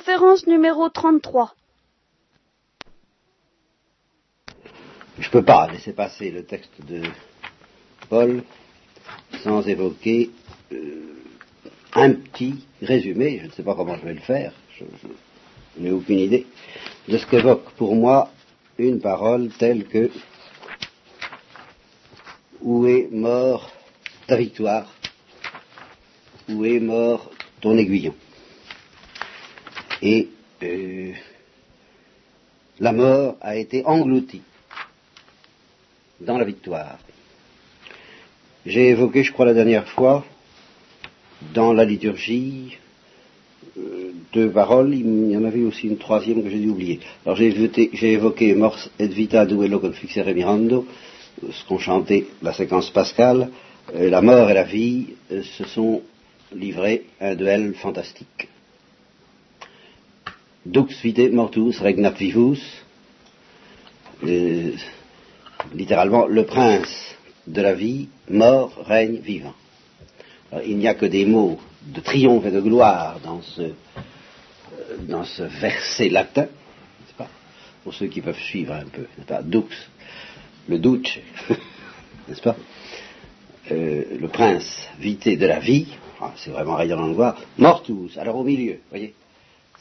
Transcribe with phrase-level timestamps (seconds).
[0.00, 1.54] conférence numéro 33.
[5.18, 7.02] Je ne peux pas laisser passer le texte de
[8.08, 8.42] Paul
[9.44, 10.30] sans évoquer
[10.72, 11.22] euh,
[11.92, 14.84] un petit résumé, je ne sais pas comment je vais le faire, je,
[15.76, 16.46] je n'ai aucune idée,
[17.06, 18.30] de ce qu'évoque pour moi
[18.78, 20.10] une parole telle que
[22.62, 23.70] Où est mort
[24.26, 24.90] ta victoire?
[26.48, 27.30] Où est mort
[27.60, 28.14] ton aiguillon?
[30.02, 30.28] Et
[30.62, 31.12] euh,
[32.78, 34.42] la mort a été engloutie
[36.20, 36.98] dans la victoire.
[38.66, 40.24] J'ai évoqué, je crois, la dernière fois,
[41.54, 42.76] dans la liturgie,
[43.78, 47.00] euh, deux paroles, il y en avait aussi une troisième que j'ai dû oublier.
[47.24, 50.86] Alors j'ai évoqué, Mors et vita duello con fixere mirando,
[51.50, 53.50] ce qu'on chantait, la séquence pascale,
[53.94, 56.02] euh, la mort et la vie euh, se sont
[56.54, 58.48] livrés un duel fantastique.
[60.66, 62.60] Dux vite mortus regnat vivus,
[65.74, 69.54] littéralement le prince de la vie, mort, règne, vivant.
[70.64, 73.72] il n'y a que des mots de triomphe et de gloire dans ce, euh,
[75.08, 76.46] dans ce verset latin,
[77.16, 77.28] pas,
[77.82, 79.64] pour ceux qui peuvent suivre un peu, pas, Dux,
[80.68, 81.18] le duce,
[82.28, 82.56] n'est-ce pas,
[83.70, 85.86] euh, le prince vité de la vie,
[86.36, 89.14] c'est vraiment rayonnant de gloire, mortus, alors au milieu, voyez,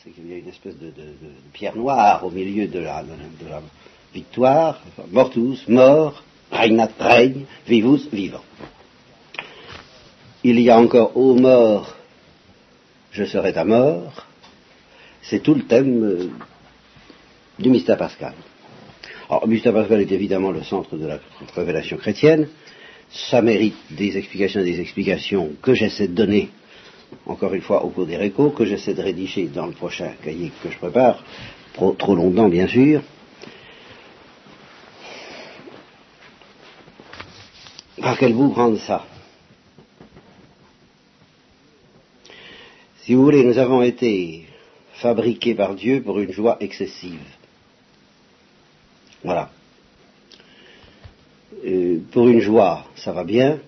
[0.04, 0.94] c'est qu'il y a une espèce de,
[1.52, 3.62] pierre noire au milieu de la, de la
[4.14, 8.44] victoire, mortus, mort, regnat, règne, vivus, vivant.
[10.44, 11.98] Il y a encore ô mort,
[13.12, 14.26] je serai ta mort.
[15.22, 16.30] C'est tout le thème euh,
[17.60, 18.34] du mystère pascal.
[19.30, 21.20] Alors, le mystère pascal est évidemment le centre de la
[21.56, 22.48] révélation chrétienne.
[23.12, 26.50] Ça mérite des explications et des explications que j'essaie de donner,
[27.26, 30.52] encore une fois, au cours des récos, que j'essaie de rédiger dans le prochain cahier
[30.62, 31.24] que je prépare,
[31.74, 33.02] trop, trop longtemps bien sûr.
[38.02, 39.06] Par quel bout prendre ça?
[43.02, 44.46] Si vous voulez, nous avons été
[44.94, 47.20] fabriqués par Dieu pour une joie excessive.
[49.24, 49.50] Voilà.
[51.66, 53.60] Euh, pour une joie, ça va bien,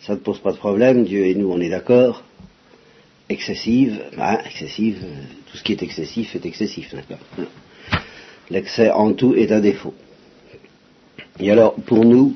[0.00, 2.22] ça ne pose pas de problème, Dieu et nous, on est d'accord.
[3.30, 5.06] Excessive, ben, excessive,
[5.46, 7.20] tout ce qui est excessif est excessif, d'accord
[8.50, 9.94] L'excès en tout est un défaut.
[11.38, 12.34] Et alors, pour nous,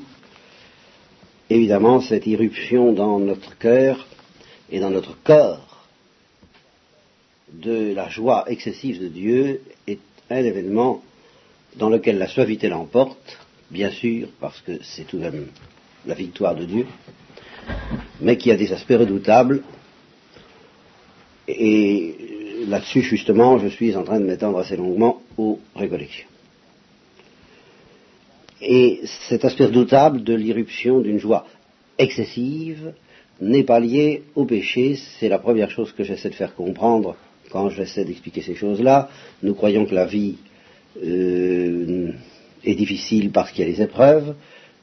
[1.49, 4.07] évidemment, cette irruption dans notre cœur
[4.71, 5.85] et dans notre corps
[7.51, 11.03] de la joie excessive de Dieu est un événement
[11.75, 13.37] dans lequel la suavité l'emporte,
[13.69, 15.47] bien sûr, parce que c'est tout de même
[16.05, 16.87] la victoire de Dieu,
[18.21, 19.61] mais qui a des aspects redoutables.
[21.47, 22.15] Et
[22.67, 26.27] là-dessus, justement, je suis en train de m'étendre assez longuement aux récollections.
[28.61, 31.45] Et cet aspect redoutable de l'irruption d'une joie
[31.97, 32.93] excessive
[33.41, 37.15] n'est pas lié au péché, c'est la première chose que j'essaie de faire comprendre
[37.51, 39.09] quand j'essaie d'expliquer ces choses-là.
[39.43, 40.37] Nous croyons que la vie
[41.03, 42.11] euh,
[42.63, 44.35] est difficile parce qu'il y a les épreuves,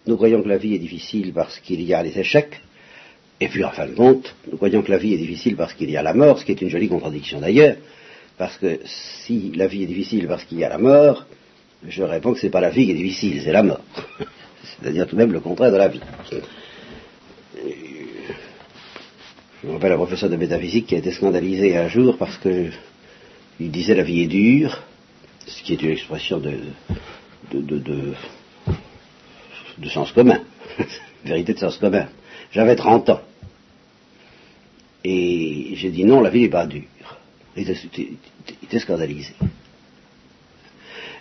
[0.06, 2.60] nous croyons que la vie est difficile parce qu'il y a les échecs,
[3.42, 5.90] et puis en fin de compte, nous croyons que la vie est difficile parce qu'il
[5.90, 7.74] y a la mort, ce qui est une jolie contradiction d'ailleurs,
[8.38, 11.26] parce que si la vie est difficile parce qu'il y a la mort,
[11.88, 13.80] je réponds que ce n'est pas la vie qui est difficile, c'est la mort.
[14.62, 16.00] C'est-à-dire tout de même le contraire de la vie.
[19.60, 22.68] Je me rappelle un professeur de métaphysique qui a été scandalisé un jour parce que
[23.58, 24.84] il disait la vie est dure,
[25.48, 26.58] ce qui est une expression de,
[27.52, 28.14] de, de,
[29.78, 30.40] de sens commun,
[31.24, 32.06] vérité de sens commun.
[32.52, 33.20] J'avais 30 ans.
[35.04, 36.82] Et j'ai dit non, la vie n'est pas dure.
[37.56, 37.68] Il
[38.62, 39.34] était scandalisé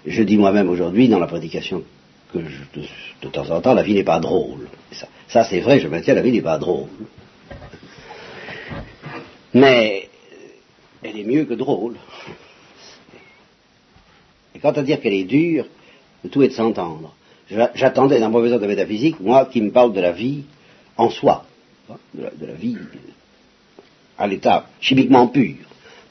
[0.06, 1.84] je dis moi-même aujourd'hui dans la prédication
[2.34, 2.82] que je,
[3.22, 4.68] de, temps en temps, la vie n'est pas drôle.
[5.28, 6.88] Ça, c'est vrai, je maintiens, la vie n'est pas drôle.
[9.54, 10.10] Mais
[11.04, 11.98] elle est mieux que drôle.
[14.56, 15.66] Et quant à dire qu'elle est dure,
[16.32, 17.14] tout est de s'entendre.
[17.76, 20.46] J'attendais d'un professeur de métaphysique, moi, qui me parle de la vie
[20.96, 21.46] en soi,
[22.18, 22.78] la, de la vie
[24.22, 25.56] à l'état chimiquement pur.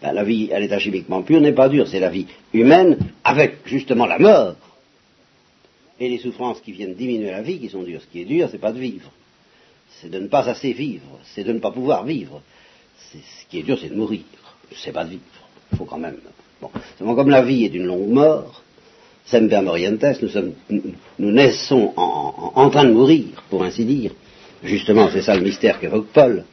[0.02, 3.58] Ben, la vie à l'état chimiquement pur n'est pas dure, c'est la vie humaine avec
[3.66, 4.56] justement la mort
[5.98, 8.00] et les souffrances qui viennent diminuer la vie qui sont dures.
[8.00, 9.10] Ce qui est dur, c'est pas de vivre,
[10.00, 12.42] c'est de ne pas assez vivre, c'est de ne pas pouvoir vivre.
[13.12, 13.18] Ce
[13.50, 14.22] qui est dur, c'est de mourir,
[14.74, 15.22] c'est pas de vivre.
[15.72, 16.16] Il faut quand même.
[16.60, 18.62] Bon, comme la vie est d'une longue mort,
[19.24, 24.12] semper morientes, nous, sommes, nous naissons en, en, train de mourir, pour ainsi dire.
[24.62, 26.44] Justement, c'est ça le mystère qu'évoque Paul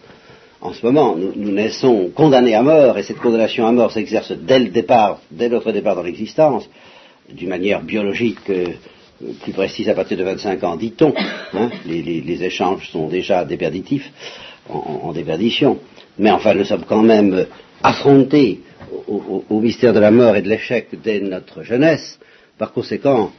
[0.59, 4.59] en ce moment, nous, naissons condamnés à mort, et cette condamnation à mort s'exerce dès
[4.59, 6.68] le départ, dès notre départ dans l'existence,
[7.30, 8.65] d'une manière biologique euh,
[9.44, 11.13] plus précise à partir de 25 ans, dit-on.
[11.54, 14.12] Hein, les, échanges sont déjà déperditifs,
[14.69, 15.80] en, déperdition.
[16.18, 17.45] Mais enfin, nous sommes quand même
[17.83, 18.62] affrontés
[19.07, 22.19] au, mystère de la mort et de l'échec dès notre jeunesse.
[22.57, 23.31] Par conséquent,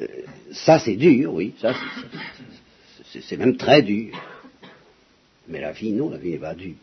[0.00, 0.06] euh,
[0.50, 1.72] ça c'est dur, oui, ça
[3.20, 4.12] c'est même très dur.
[5.48, 6.74] Mais la vie, non, la vie n'est pas dure.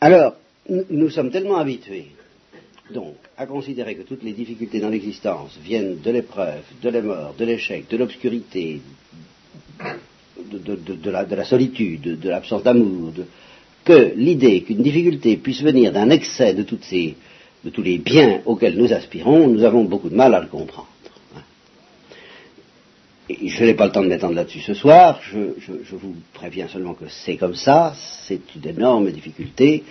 [0.00, 0.36] Alors,
[0.68, 2.08] nous sommes tellement habitués,
[3.36, 7.44] à considérer que toutes les difficultés dans l'existence viennent de l'épreuve, de la mort, de
[7.44, 8.80] l'échec, de l'obscurité,
[9.80, 13.12] de, la, solitude, de l'absence d'amour,
[13.84, 19.48] que l'idée qu'une difficulté puisse venir d'un excès de tous les biens auxquels nous aspirons,
[19.48, 20.88] nous avons beaucoup de mal à le comprendre
[23.28, 25.38] je n'ai pas le temps de m'étendre là-dessus ce soir, je,
[25.92, 27.94] vous préviens seulement que c'est comme ça,
[28.26, 29.84] c'est une énorme difficulté.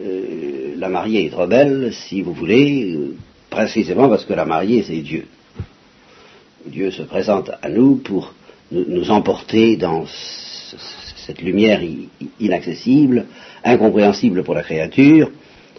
[0.00, 3.16] Euh, la mariée est trop belle, si vous voulez, euh,
[3.50, 5.26] précisément parce que la mariée, c'est Dieu.
[6.66, 8.34] Dieu se présente à nous pour
[8.70, 11.80] nous, emporter dans cette lumière
[12.40, 13.26] inaccessible,
[13.64, 15.30] incompréhensible pour la créature.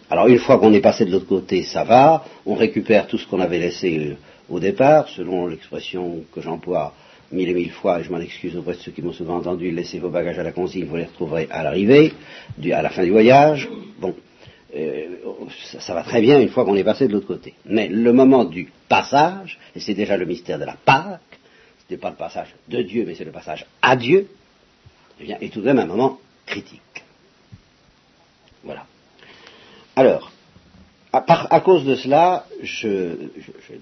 [0.09, 3.27] Alors une fois qu'on est passé de l'autre côté, ça va, on récupère tout ce
[3.27, 4.15] qu'on avait laissé euh,
[4.49, 6.93] au départ, selon l'expression que j'emploie
[7.31, 9.71] mille et mille fois, et je m'en excuse auprès de ceux qui m'ont souvent entendu,
[9.71, 12.13] laissez vos bagages à la consigne, vous les retrouverez à l'arrivée,
[12.71, 13.67] à la fin du voyage.
[13.99, 14.15] Bon,
[14.75, 15.07] euh,
[15.79, 17.53] ça, va très bien une fois qu'on est passé de l'autre côté.
[17.65, 21.19] Mais le moment du passage, et c'est déjà le mystère de la Pâque,
[21.87, 24.27] ce n'est pas le passage de Dieu, mais c'est le passage à Dieu,
[25.19, 26.81] eh bien, est tout de même un moment critique.
[28.63, 28.85] Voilà.
[29.95, 30.31] Alors,
[31.27, 33.15] à, cause de cela, je,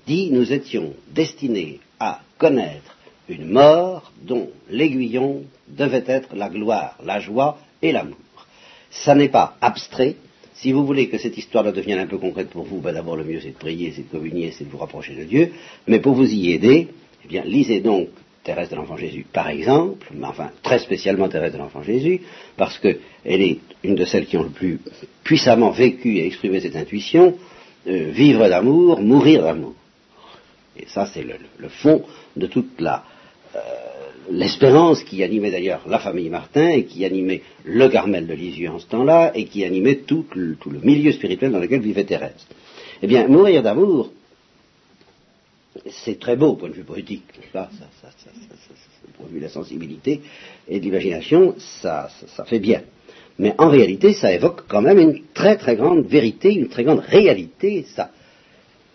[0.05, 2.97] dis, nous étions destinés à connaître
[3.29, 8.17] une mort dont l'aiguillon devait être la gloire, la joie et l'amour.
[8.89, 10.15] Ça n'est pas abstrait.
[10.53, 13.25] Si vous voulez que cette histoire devienne un peu concrète pour vous, ben d'abord le
[13.25, 15.51] mieux c'est de prier, c'est de communier, c'est de vous rapprocher de Dieu.
[15.87, 16.87] Mais pour vous y aider,
[17.23, 18.09] eh bien, lisez donc
[18.45, 22.21] Thérèse de l'Enfant Jésus, par exemple, mais enfin très spécialement Thérèse de l'Enfant Jésus,
[22.55, 24.79] parce qu'elle est une de celles qui ont le plus
[25.23, 27.35] puissamment vécu et exprimé cette intuition,
[27.87, 29.73] euh, vivre d'amour, mourir d'amour.
[30.77, 32.03] Et ça, c'est le, fond
[32.35, 33.59] de toute euh,
[34.29, 38.77] l'espérance qui animait d'ailleurs la famille Martin et qui animait le Carmel de Lisieux en
[38.77, 42.45] ce temps-là et qui animait tout le, tout le milieu spirituel dans lequel vivait Thérèse.
[43.01, 44.11] Eh bien, mourir d'amour,
[45.89, 47.23] c'est très beau au point de vue poétique,
[47.53, 47.69] ça,
[48.01, 48.09] ça,
[49.17, 50.21] point de vue de la sensibilité
[50.67, 52.81] et de l'imagination, ça, ça, fait bien.
[53.37, 56.99] Mais en réalité, ça évoque quand même une très très grande vérité, une très grande
[56.99, 57.85] réalité.
[57.95, 58.11] Ça,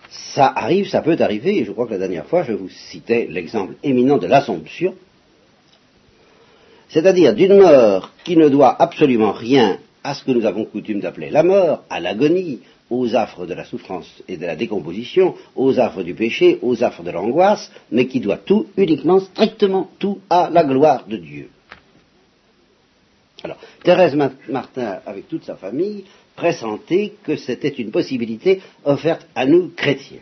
[0.08, 3.28] ça arrive, ça peut arriver, et je crois que la dernière fois, je vous citais
[3.31, 4.94] l'exemple éminent de l'Assomption,
[6.88, 11.31] c'est-à-dire d'une mort qui ne doit absolument rien à ce que nous avons coutume d'appeler
[11.31, 12.60] la mort, à l'agonie,
[12.90, 17.04] aux affres de la souffrance et de la décomposition, aux affres du péché, aux affres
[17.04, 21.48] de l'angoisse, mais qui doit tout uniquement, strictement tout à la gloire de Dieu.
[23.42, 24.16] Alors, Thérèse
[24.48, 26.04] Martin, avec toute sa famille,
[26.37, 30.20] pressentait que c'était une possibilité offerte à nous chrétiens.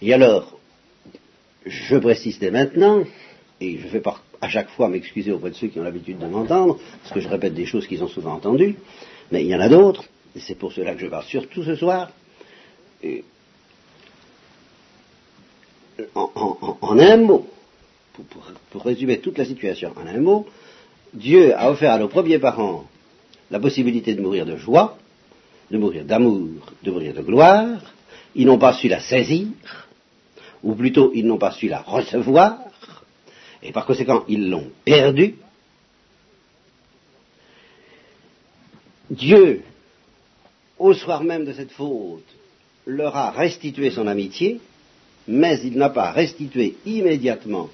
[0.00, 0.56] Et alors,
[1.66, 3.02] je précise dès maintenant,
[3.60, 4.02] et je vais
[4.40, 7.28] à chaque fois m'excuser auprès de ceux qui ont l'habitude de m'entendre, parce que je
[7.28, 8.76] répète des choses qu'ils ont souvent entendues,
[9.32, 10.04] mais il y en a d'autres,
[10.36, 12.10] et c'est pour cela que je parle surtout ce soir,
[16.14, 17.48] en, un mot,
[18.70, 20.46] pour, résumer toute la situation, en un mot,
[21.14, 22.84] Dieu a offert à nos premiers parents
[23.50, 24.98] la possibilité de mourir de joie,
[25.70, 27.80] de mourir d'amour, de mourir de gloire.
[28.34, 29.46] Ils n'ont pas su la saisir,
[30.62, 32.58] ou plutôt ils n'ont pas su la recevoir,
[33.62, 35.36] et par conséquent ils l'ont perdue.
[39.10, 39.62] Dieu
[40.78, 42.24] au soir même de cette faute,
[42.86, 44.60] leur a restitué son amitié,
[45.26, 47.68] mais il n'a pas restitué immédiatement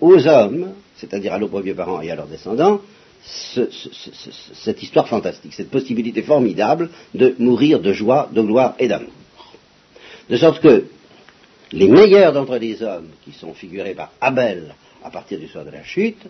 [0.00, 2.80] aux hommes, c'est-à-dire à nos premiers parents et à leurs descendants,
[3.22, 9.12] cette histoire fantastique, cette possibilité formidable de mourir de joie, de gloire et d'amour.
[10.28, 10.86] De sorte que
[11.72, 15.70] les meilleurs d'entre les hommes, qui sont figurés par Abel à partir du soir de
[15.70, 16.22] la chute,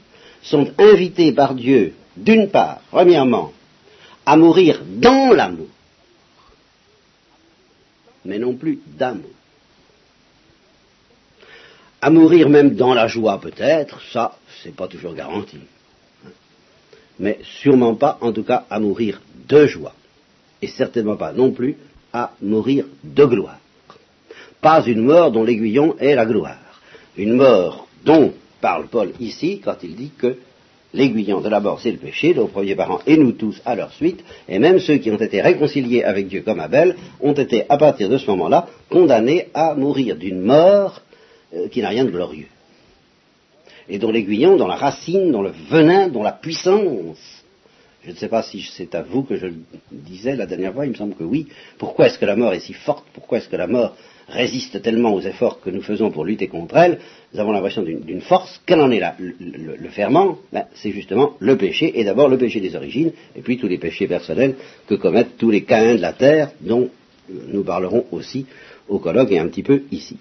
[0.42, 3.52] sont invités par Dieu, d'une part, premièrement,
[4.26, 5.68] à mourir dans l'amour,
[8.24, 9.30] mais non plus d'amour.
[12.02, 15.58] À mourir même dans la joie peut-être, ça, c'est pas toujours garanti.
[17.18, 19.94] Mais sûrement pas, en tout cas, à mourir de joie.
[20.62, 21.76] Et certainement pas non plus
[22.12, 23.58] à mourir de gloire.
[24.60, 26.56] Pas une mort dont l'aiguillon est la gloire.
[27.16, 30.36] Une mort dont parle Paul ici quand il dit que
[30.92, 33.92] l'aiguillon de la mort, c'est le péché, nos premiers parents et nous tous à leur
[33.92, 37.76] suite, et même ceux qui ont été réconciliés avec Dieu comme Abel, ont été à
[37.76, 41.00] partir de ce moment-là condamnés à mourir d'une mort
[41.54, 42.48] euh, qui n'a rien de glorieux.
[43.88, 47.39] Et dont l'aiguillon, dont la racine, dont le venin, dont la puissance,
[48.04, 49.54] je ne sais pas si c'est à vous que je le
[49.92, 51.48] disais la dernière fois, il me semble que oui.
[51.78, 53.04] Pourquoi est-ce que la mort est si forte?
[53.12, 53.94] Pourquoi est-ce que la mort
[54.28, 56.98] résiste tellement aux efforts que nous faisons pour lutter contre elle?
[57.34, 58.62] Nous avons l'impression d'une force.
[58.64, 60.38] Quel en est là le, ferment?
[60.50, 63.78] Ben, C'est justement le péché, et d'abord le péché des origines, et puis tous les
[63.78, 64.54] péchés personnels
[64.86, 66.88] que commettent tous les Caïns de la terre, dont
[67.28, 68.46] nous parlerons aussi
[68.88, 70.16] au colloque et un petit peu ici.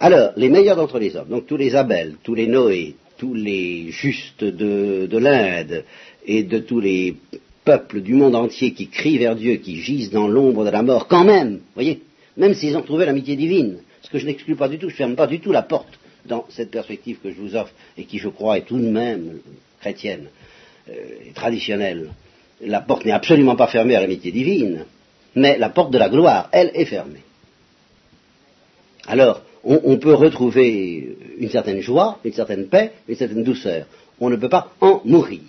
[0.00, 3.90] Alors, les meilleurs d'entre les hommes, donc tous les Abel, tous les Noé, tous les
[3.90, 5.84] justes de l'Inde,
[6.26, 7.16] et de tous les
[7.64, 11.08] peuples du monde entier qui crient vers Dieu, qui gisent dans l'ombre de la mort,
[11.08, 12.02] quand même, voyez,
[12.36, 14.98] même s'ils ont trouvé l'amitié divine, ce que je n'exclus pas du tout, je ne
[14.98, 18.18] ferme pas du tout la porte dans cette perspective que je vous offre et qui,
[18.18, 19.38] je crois, est tout de même
[19.80, 20.28] chrétienne
[20.88, 20.92] euh,
[21.28, 22.10] et traditionnelle.
[22.62, 24.84] La porte n'est absolument pas fermée à l'amitié divine,
[25.34, 27.22] mais la porte de la gloire, elle, est fermée.
[29.06, 33.86] Alors, on peut retrouver une certaine joie, une certaine paix, une certaine douceur.
[34.18, 35.40] On ne peut pas en mourir.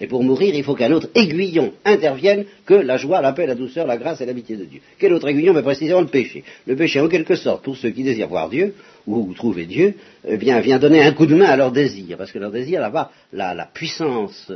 [0.00, 3.54] Et pour mourir, il faut qu'un autre aiguillon intervienne que la joie, la paix, la
[3.54, 4.80] douceur, la grâce et l'amitié de Dieu.
[4.98, 6.42] Quel autre aiguillon Mais précisément le péché.
[6.66, 8.74] Le péché, en quelque sorte, pour ceux qui désirent voir Dieu,
[9.06, 9.94] ou trouver Dieu,
[10.26, 12.80] eh bien, vient donner un coup de main à leur désir, parce que leur désir
[12.80, 14.52] n'a pas la, puissance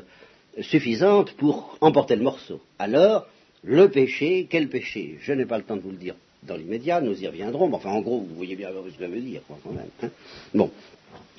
[0.61, 2.61] suffisante pour emporter le morceau.
[2.79, 3.27] Alors,
[3.63, 5.19] le péché, quel péché?
[5.21, 7.91] Je n'ai pas le temps de vous le dire dans l'immédiat, nous y reviendrons, enfin,
[7.91, 9.87] en gros, vous voyez bien ce que ça veut dire, quand même.
[10.03, 10.09] Hein.
[10.55, 10.71] bon,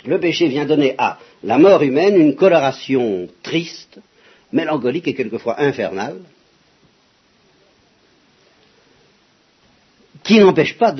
[0.07, 3.99] le péché vient donner à la mort humaine une coloration triste,
[4.51, 6.19] mélancolique et quelquefois infernale,
[10.23, 10.93] qui n'empêche pas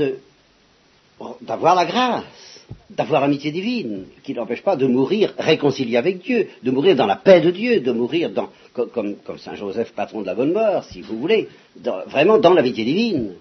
[1.42, 6.72] d'avoir la grâce, d'avoir l'amitié divine, qui n'empêche pas de mourir réconcilié avec Dieu, de
[6.72, 8.32] mourir dans la paix de Dieu, de mourir
[8.74, 11.50] comme, Saint Joseph, patron de la bonne mort, si vous voulez,
[12.08, 13.34] vraiment dans l'amitié divine.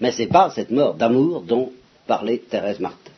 [0.00, 1.72] Mais ce n'est pas cette mort d'amour dont
[2.06, 3.10] parlait Thérèse Martin.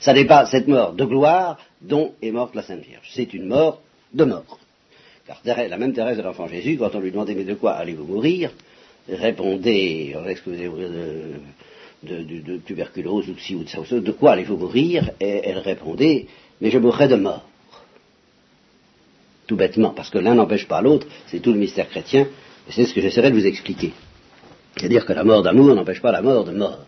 [0.00, 3.08] Ce n'est pas cette mort de gloire dont est morte la Sainte Vierge.
[3.12, 3.80] C'est une mort
[4.12, 4.58] de mort.
[5.26, 8.04] Car la même Thérèse de l'Enfant Jésus, quand on lui demandait mais de quoi allez-vous
[8.04, 8.50] mourir,
[9.08, 10.90] répondait est-ce que vous allez mourir
[12.02, 15.58] de, tuberculose ou de ci ou de ça ou de quoi allez-vous mourir Et elle
[15.58, 16.26] répondait
[16.60, 17.44] mais je mourrai de mort.
[19.48, 22.28] Tout bêtement, parce que l'un n'empêche pas l'autre, c'est tout le mystère chrétien,
[22.68, 23.92] et c'est ce que j'essaierai de vous expliquer.
[24.76, 26.78] C'est-à-dire que la mort d'amour n'empêche pas la mort de mort.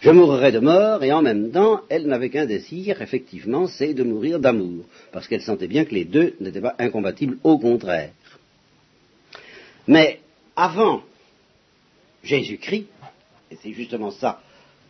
[0.00, 4.02] Je mourrai de mort, et en même temps, elle n'avait qu'un désir, effectivement, c'est de
[4.02, 8.10] mourir d'amour, parce qu'elle sentait bien que les deux n'étaient pas incompatibles, au contraire.
[9.88, 10.20] Mais
[10.54, 11.02] avant
[12.22, 12.86] Jésus-Christ,
[13.50, 14.40] et c'est justement ça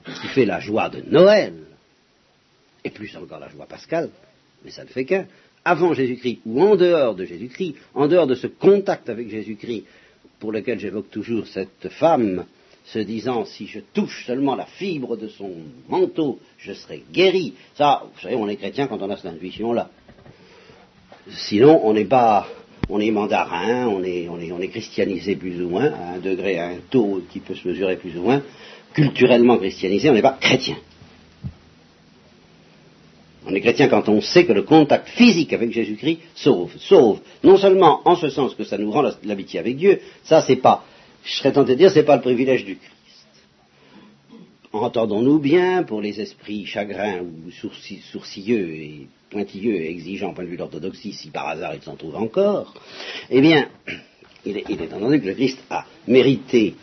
[0.05, 1.55] qui fait la joie de Noël,
[2.85, 4.11] et plus encore la joie pascale,
[4.65, 5.27] mais ça ne fait qu'un,
[5.65, 9.85] avant Jésus-Christ ou en dehors de Jésus-Christ, en dehors de ce contact avec Jésus-Christ,
[10.39, 12.45] pour lequel j'évoque toujours cette femme
[12.87, 15.51] se disant si je touche seulement la fibre de son
[15.89, 17.55] manteau, je serai guéri.
[17.75, 19.91] Ça, vous savez, on est chrétien quand on a cette intuition-là.
[21.31, 22.47] Sinon, on n'est pas,
[22.89, 26.19] on est mandarin, on est, on est, on est christianisé plus ou moins, à un
[26.19, 28.43] degré, à un taux qui peut se mesurer plus ou moins,
[28.93, 30.77] culturellement christianisé, on n'est pas chrétien.
[33.49, 36.73] On est chrétien quand on sait que le contact physique avec Jésus-Christ sauve.
[36.79, 37.21] Sauve.
[37.45, 40.85] Non seulement en ce sens que ça nous rend l'amitié avec Dieu, ça c'est pas
[41.27, 42.93] je serais tenté de dire, ce n'est pas le privilège du Christ.
[44.73, 50.49] Entendons-nous bien, pour les esprits chagrins ou sourcilleux et pointilleux et exigeants au point de
[50.49, 52.75] vue de l'orthodoxie, si par hasard il s'en trouve encore,
[53.31, 53.69] eh bien,
[54.45, 56.75] il est, entendu que le Christ a mérité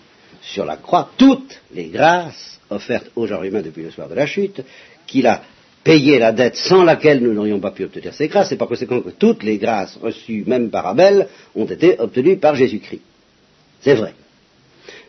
[0.41, 4.25] sur la croix toutes les grâces offertes au genre humain depuis le soir de la
[4.25, 4.61] chute,
[5.07, 5.41] qu'il a
[5.85, 8.99] payé la dette sans laquelle nous n'aurions pas pu obtenir ces grâces, et par conséquent
[8.99, 13.01] que toutes les grâces reçues, même par Abel, ont été obtenues par Jésus-Christ.
[13.79, 14.13] C'est vrai.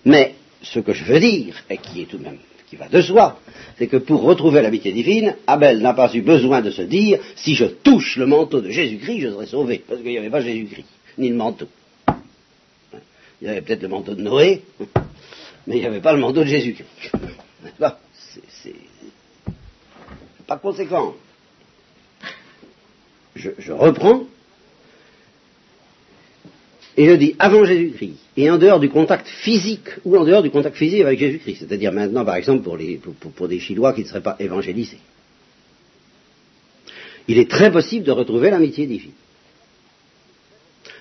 [0.05, 3.01] Mais ce que je veux dire, et qui est tout de même qui va de
[3.03, 3.39] soi,
[3.79, 7.55] c'est que pour retrouver l'amitié divine, Abel n'a pas eu besoin de se dire si
[7.55, 10.87] je touche le manteau de Jésus-Christ, je serai sauvé, parce qu'il n'y avait pas Jésus-Christ,
[11.19, 11.69] ni le manteau.
[13.41, 14.63] Il y avait peut-être le manteau de Noé,
[15.67, 16.89] mais il n'y avait pas le manteau de Jésus-Christ.
[18.49, 18.75] C'est
[20.47, 21.15] pas conséquent.
[23.37, 24.25] je reprends
[26.97, 30.51] et je dis avant Jésus-Christ, et en dehors du contact physique, ou en dehors du
[30.51, 33.01] contact physique avec Jésus-Christ, c'est-à-dire maintenant par exemple pour, les,
[33.37, 35.01] pour, des Chinois qui ne seraient pas évangélisés.
[37.27, 39.13] Il est très possible de retrouver l'amitié divine.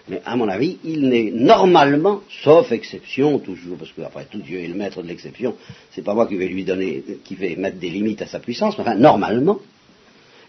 [0.10, 4.68] Mais à mon avis, il n'est normalement, sauf exception toujours, parce qu'après tout Dieu est
[4.68, 5.56] le maître de l'exception,
[5.92, 8.78] c'est pas moi qui vais lui donner, qui vais mettre des limites à sa puissance,
[8.78, 9.60] mais enfin normalement,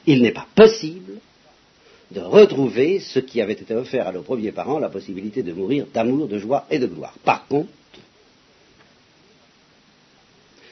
[0.07, 1.21] il n'est pas possible
[2.11, 5.87] de retrouver ce qui avait été offert à nos premiers parents, la possibilité de mourir
[5.93, 7.15] d'amour, de joie et de gloire.
[7.25, 7.69] Par contre,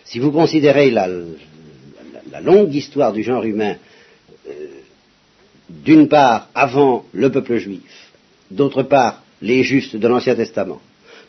[0.05, 1.09] si vous considérez la,
[2.43, 3.77] longue histoire du genre humain,
[4.49, 4.53] euh,
[5.69, 8.13] d'une part avant le peuple juif,
[8.51, 10.81] d'autre part les justes de l'Ancien Testament,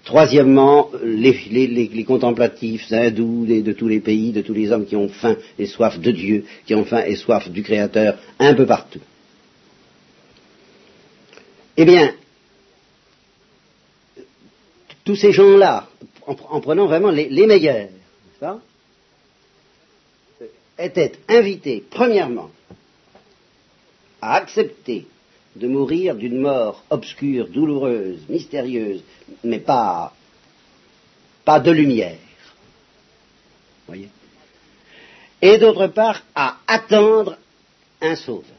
[0.03, 5.37] Troisièmement, les, contemplatifs hindous de, tous les pays, de tous les hommes qui ont faim
[5.57, 8.99] et soif de Dieu, qui ont faim et soif du Créateur, un peu partout.
[11.75, 12.13] Eh bien,
[15.03, 15.87] tous ces gens-là,
[16.25, 17.89] en, prenant vraiment les, meilleurs,
[20.77, 22.49] étaient invités, premièrement,
[24.21, 25.07] à accepter
[25.55, 29.03] de mourir d'une mort obscure, douloureuse, mystérieuse,
[29.43, 30.13] mais pas,
[31.45, 32.17] de lumière.
[33.87, 34.09] Voyez?
[35.41, 37.37] Et d'autre part, à attendre
[38.01, 38.52] un sauveur.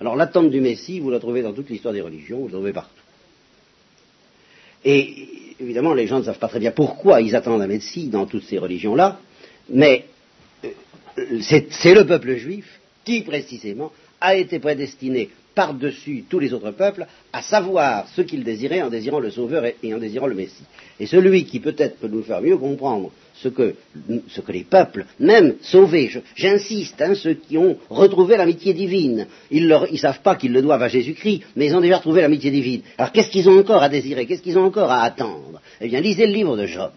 [0.00, 2.72] Alors l'attente du Messie, vous la trouvez dans toute l'histoire des religions, vous la trouvez
[2.72, 2.92] partout.
[4.84, 8.26] Et évidemment, les gens ne savent pas très bien pourquoi ils attendent un Messie dans
[8.26, 9.18] toutes ces religions-là,
[9.68, 10.04] mais
[10.64, 17.06] euh, c'est le peuple juif qui précisément a été prédestiné par-dessus tous les autres peuples
[17.32, 20.64] à savoir ce qu'il désirait en désirant le Sauveur et, en désirant le Messie.
[21.00, 23.74] Et celui qui peut-être peut nous faire mieux comprendre ce que,
[24.28, 29.66] ce que les peuples, même sauvés, j'insiste, hein, ceux qui ont retrouvé l'amitié divine, ils
[29.66, 32.82] ne savent pas qu'ils le doivent à Jésus-Christ, mais ils ont déjà retrouvé l'amitié divine.
[32.98, 34.26] Alors qu'est-ce qu'ils ont encore à désirer?
[34.26, 35.60] Qu'est-ce qu'ils ont encore à attendre?
[35.80, 36.92] Eh bien, lisez le livre de Job.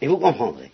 [0.00, 0.70] Et vous comprendrez.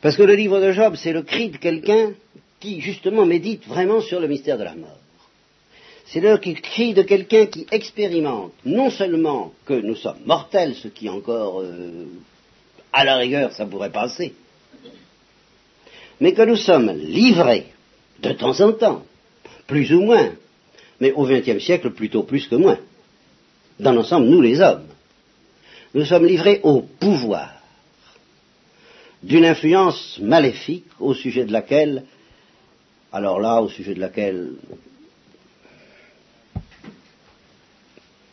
[0.00, 2.12] Parce que le livre de Job, c'est le cri de quelqu'un
[2.60, 4.98] qui, justement, médite vraiment sur le mystère de la mort.
[6.06, 11.08] C'est le cri de quelqu'un qui expérimente non seulement que nous sommes mortels, ce qui
[11.08, 12.06] encore, euh,
[12.92, 14.32] à la rigueur, ça pourrait passer,
[16.20, 17.66] mais que nous sommes livrés,
[18.20, 19.02] de temps en temps,
[19.66, 20.32] plus ou moins,
[20.98, 22.78] mais au XXe siècle plutôt plus que moins,
[23.78, 24.86] dans l'ensemble, nous les hommes,
[25.94, 27.54] nous sommes livrés au pouvoir
[29.22, 32.04] d'une influence maléfique au sujet de laquelle,
[33.12, 34.52] alors là, au sujet de laquelle,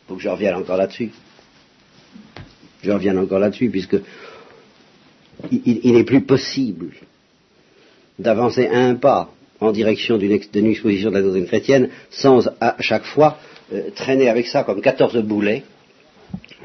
[0.07, 1.11] faut que je revienne encore là-dessus.
[2.83, 3.97] Je reviens encore là-dessus, puisque
[5.51, 6.91] il, n'est plus possible
[8.19, 13.37] d'avancer un pas en direction d'une exposition de la doctrine chrétienne sans à chaque fois
[13.73, 15.63] euh, traîner avec ça comme quatorze boulets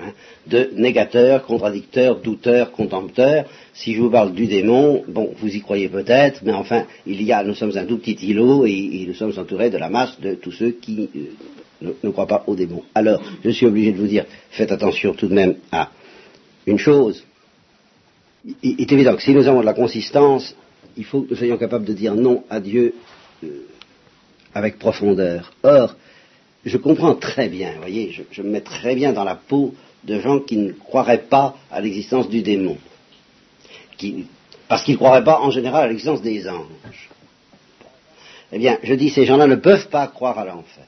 [0.03, 0.13] Hein,
[0.47, 3.45] de négateurs, contradicteurs, douteurs, contempteurs.
[3.75, 7.33] Si je vous parle du démon, bon, vous y croyez peut-être, mais enfin, il y
[7.33, 10.35] a, nous sommes un tout petit îlot et, nous sommes entourés de la masse de
[10.35, 11.11] tous ceux qui
[11.83, 12.83] euh, ne, croient pas au démon.
[12.95, 15.91] Alors, je suis obligé de vous dire, faites attention tout de même à
[16.67, 17.25] une chose.
[18.63, 20.57] Il, est évident que si nous avons de la consistance,
[20.97, 22.95] il faut que nous soyons capables de dire non à Dieu
[23.45, 23.67] euh,
[24.55, 25.53] avec profondeur.
[25.63, 25.95] Or,
[26.65, 30.21] je comprends très bien, vous voyez, je, me mets très bien dans la peau de
[30.21, 32.79] gens qui ne croiraient pas à l'existence du démon,
[34.69, 37.11] parce qu'ils ne croiraient pas en général à l'existence des anges.
[38.53, 40.85] Eh bien, je dis, ces gens-là ne peuvent pas croire à l'enfer.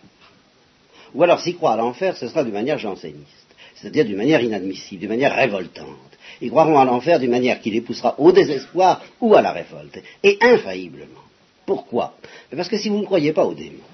[1.14, 5.01] Ou alors, s'ils croient à l'enfer, ce sera d'une manière janséniste, c'est-à-dire d'une manière inadmissible,
[5.01, 5.87] d'une manière révoltante.
[6.40, 10.03] Ils croiront à l'enfer d'une manière qui les poussera au désespoir ou à la révolte,
[10.22, 11.20] et infailliblement.
[11.66, 12.14] Pourquoi?
[12.57, 13.85] Parce que si vous ne croyez pas au démon,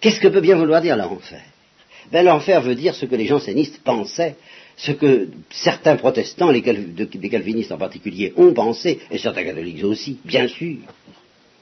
[0.00, 1.42] Qu'est-ce que peut bien vouloir dire l'enfer?
[2.12, 4.36] Ben, L'enfer veut dire ce que les jansénistes pensaient,
[4.76, 10.48] ce que certains protestants, les, calvinistes en particulier, ont pensé, et certains catholiques aussi, bien
[10.48, 10.78] sûr.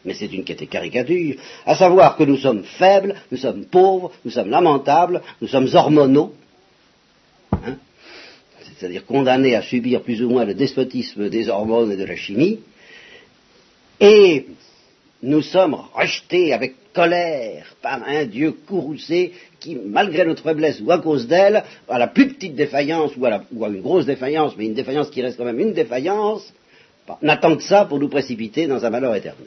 [0.04, 4.50] Mais c'est une caricature, à savoir que nous sommes faibles, nous sommes pauvres, nous sommes
[4.50, 6.32] lamentables, nous sommes hormonaux,
[7.52, 7.76] hein.
[8.78, 12.58] C'est-à-dire condamnés à subir plus ou moins le despotisme des hormones et de la chimie,
[14.00, 14.46] et
[15.22, 20.98] nous sommes rejetés avec colère par un Dieu courroucé qui, malgré notre faiblesse ou à
[20.98, 25.10] cause d'elle, à la plus petite défaillance ou à, une grosse défaillance, mais une défaillance
[25.10, 26.52] qui reste quand même une défaillance,
[27.22, 29.46] n'attend que ça pour nous précipiter dans un malheur éternel.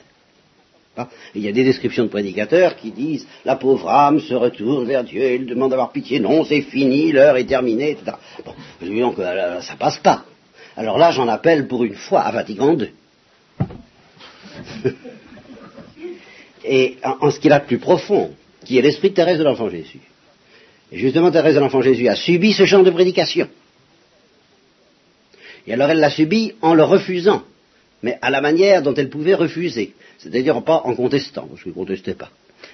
[1.33, 5.03] Il y a des descriptions de prédicateurs qui disent la pauvre âme se retourne vers
[5.03, 8.15] Dieu, il demande d'avoir pitié, non, c'est fini, l'heure est terminée, etc.
[8.45, 10.23] Bon, disons que euh, ça passe pas.
[10.77, 12.91] Alors là, j'en appelle pour une fois à Vatican II.
[16.67, 18.32] et en, ce qu'il a de plus profond,
[18.63, 19.99] qui est l'esprit de Thérèse de l'Enfant Jésus.
[20.91, 23.47] Et justement, Thérèse de l'Enfant Jésus a subi ce genre de prédication.
[25.67, 27.43] Et alors elle l'a subi en le refusant,
[28.04, 29.93] mais à la manière dont elle pouvait refuser.
[30.19, 32.30] C'est-à-dire pas en contestant, parce qu'elle ne contestait pas,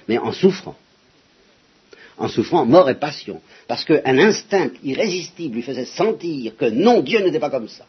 [0.08, 0.76] mais en souffrant.
[2.18, 3.40] En souffrant mort et passion.
[3.66, 7.86] Parce qu'un instinct irrésistible lui faisait sentir que non, Dieu n'était pas comme ça.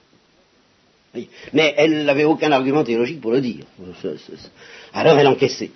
[1.52, 3.66] Mais elle n'avait aucun argument théologique pour le dire.
[4.94, 5.72] Alors elle encaissait.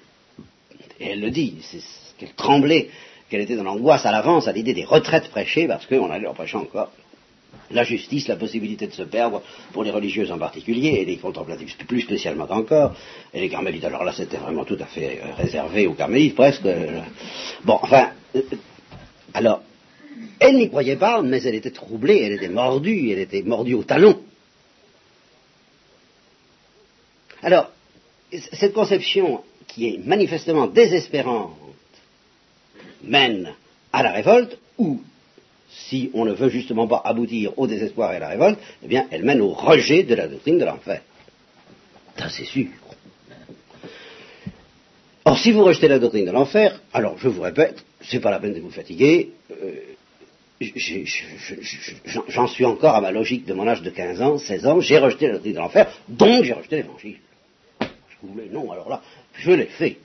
[0.99, 1.79] Et elle le dit, c'est
[2.17, 2.89] qu'elle tremblait,
[3.29, 6.33] qu'elle était dans l'angoisse à l'avance à l'idée des retraites prêchées, parce qu'on allait leur
[6.33, 6.91] prêcher encore
[7.71, 9.41] la justice, la possibilité de se perdre,
[9.73, 12.95] pour les religieuses en particulier, et les contemplatifs plus spécialement encore,
[13.33, 16.65] et les carmélites, alors là c'était vraiment tout à fait euh, réservé aux carmélites presque.
[16.65, 17.01] Euh,
[17.65, 18.41] bon, enfin, euh,
[19.33, 19.61] alors,
[20.39, 23.83] elle n'y croyait pas, mais elle était troublée, elle était mordue, elle était mordue au
[23.83, 24.19] talon.
[27.43, 27.71] Alors,
[28.31, 31.53] cette conception qui est manifestement désespérante
[33.03, 33.53] mène
[33.93, 35.01] à la révolte, ou,
[35.69, 39.07] si on ne veut justement pas aboutir au désespoir et à la révolte, eh bien,
[39.11, 41.01] elle mène au rejet de la doctrine de l'enfer.
[42.17, 42.67] Ça, c'est sûr.
[45.25, 48.39] Or, si vous rejetez la doctrine de l'enfer, alors je vous répète, c'est pas la
[48.39, 49.95] peine de vous fatiguer, euh,
[52.29, 54.97] j'en suis encore à ma logique de mon âge de 15 ans, 16 ans, j'ai
[54.97, 57.17] rejeté la doctrine de l'enfer, donc j'ai rejeté l'évangile.
[58.51, 59.01] Non, alors là,
[59.37, 59.97] je l'ai fait.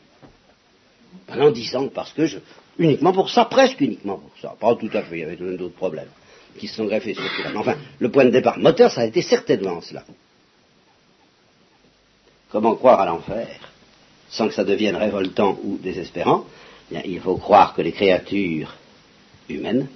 [1.27, 2.39] Pendant 10 ans, parce que je,
[2.79, 5.75] uniquement pour ça, presque uniquement pour ça, pas tout à fait, il y avait d'autres
[5.75, 6.09] problèmes
[6.59, 7.51] qui se sont greffés sur cela.
[7.53, 10.05] Mais enfin, le point de départ moteur, ça a été certainement cela.
[12.51, 13.49] Comment croire à l'enfer
[14.29, 16.45] sans que ça devienne révoltant ou désespérant?
[16.91, 18.75] Eh Il faut croire que les créatures
[19.49, 19.87] humaines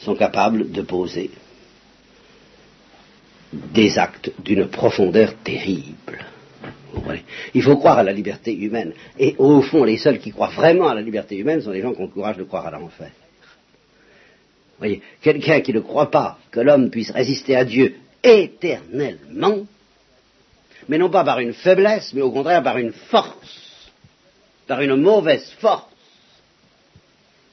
[0.00, 1.30] sont capables de poser
[3.52, 6.26] des actes d'une profondeur terrible.
[7.54, 8.92] Il faut croire à la liberté humaine.
[9.18, 11.92] Et au fond, les seuls qui croient vraiment à la liberté humaine sont les gens
[11.92, 13.10] qui ont le courage de croire à l'enfer.
[14.78, 19.66] Voyez, quelqu'un qui ne croit pas que l'homme puisse résister à Dieu éternellement,
[20.88, 23.90] mais non pas par une faiblesse, mais au contraire par une force,
[24.66, 25.86] par une mauvaise force.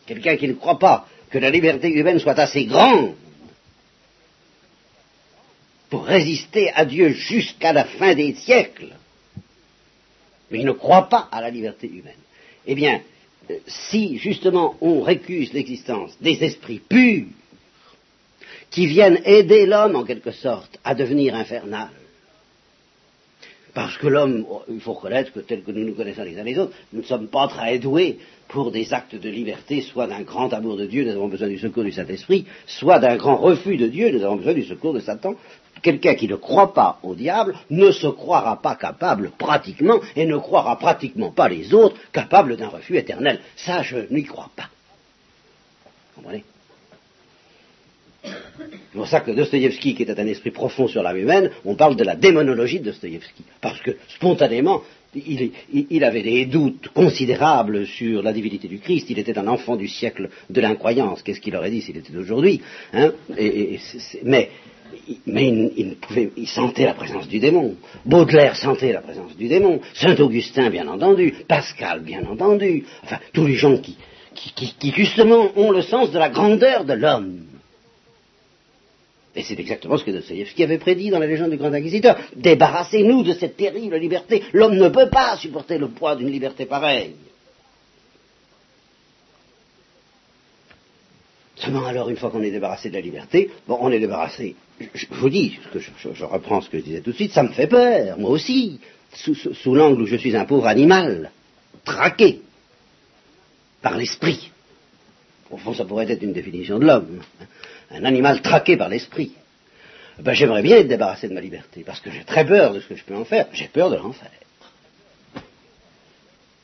[0.05, 3.13] Quelqu'un qui ne croit pas que la liberté humaine soit assez grande
[5.89, 8.95] pour résister à Dieu jusqu'à la fin des siècles,
[10.51, 12.13] mais il ne croit pas à la liberté humaine.
[12.67, 13.01] Eh bien,
[13.49, 17.27] euh, si justement on récuse l'existence des esprits purs,
[18.69, 21.89] qui viennent aider l'homme en quelque sorte à devenir infernal,
[23.73, 26.57] parce que l'homme, il faut reconnaître que tel que nous nous connaissons les uns les
[26.57, 30.51] autres, nous ne sommes pas très doués pour des actes de liberté, soit d'un grand
[30.53, 33.87] amour de Dieu, nous avons besoin du secours du Saint-Esprit, soit d'un grand refus de
[33.87, 35.35] Dieu, nous avons besoin du secours de Satan.
[35.81, 40.37] Quelqu'un qui ne croit pas au diable ne se croira pas capable pratiquement et ne
[40.37, 43.39] croira pratiquement pas les autres capables d'un refus éternel.
[43.55, 44.69] Ça, je n'y crois pas.
[46.15, 46.43] Vous comprenez?
[48.23, 51.95] C'est pour ça que Dostoïevski, qui était un esprit profond sur l'âme humaine, on parle
[51.95, 53.43] de la démonologie de Dostoïevski.
[53.61, 54.83] Parce que spontanément,
[55.15, 59.09] il, avait des doutes considérables sur la divinité du Christ.
[59.09, 61.21] Il était un enfant du siècle de l'incroyance.
[61.23, 62.61] Qu'est-ce qu'il aurait dit s'il était d'aujourd'hui
[62.93, 63.11] hein?
[64.23, 64.49] Mais,
[65.07, 65.95] il,
[66.37, 67.75] il, sentait la présence du démon.
[68.05, 69.79] Baudelaire sentait la présence du démon.
[69.93, 71.33] Saint Augustin, bien entendu.
[71.47, 72.85] Pascal, bien entendu.
[73.03, 73.97] Enfin, tous les gens qui
[74.95, 77.50] justement ont le sens de la grandeur de l'homme.
[79.35, 82.17] Et c'est exactement ce que Dostoevsky avait prédit dans la légende du grand inquisiteur.
[82.35, 84.43] Débarrassez-nous de cette terrible liberté.
[84.51, 87.15] L'homme ne peut pas supporter le poids d'une liberté pareille.
[91.55, 94.55] Seulement alors, une fois qu'on est débarrassé de la liberté, bon, on est débarrassé.
[94.93, 97.67] Je, vous dis, je, reprends ce que je disais tout de suite, ça me fait
[97.67, 98.79] peur, moi aussi,
[99.13, 101.31] sous, sous l'angle où je suis un pauvre animal,
[101.85, 102.41] traqué
[103.83, 104.51] par l'esprit.
[105.51, 107.21] Au fond, ça pourrait être une définition de l'homme
[107.93, 109.33] un animal traqué par l'esprit,
[110.19, 112.87] ben, j'aimerais bien être débarrassé de ma liberté, parce que j'ai très peur de ce
[112.87, 113.47] que je peux en faire.
[113.53, 114.29] J'ai peur de l'enfer.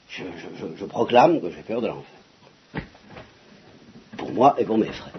[0.09, 2.83] Je, proclame que j'ai peur de l'enfer.
[4.17, 5.13] Pour moi et pour mes frères.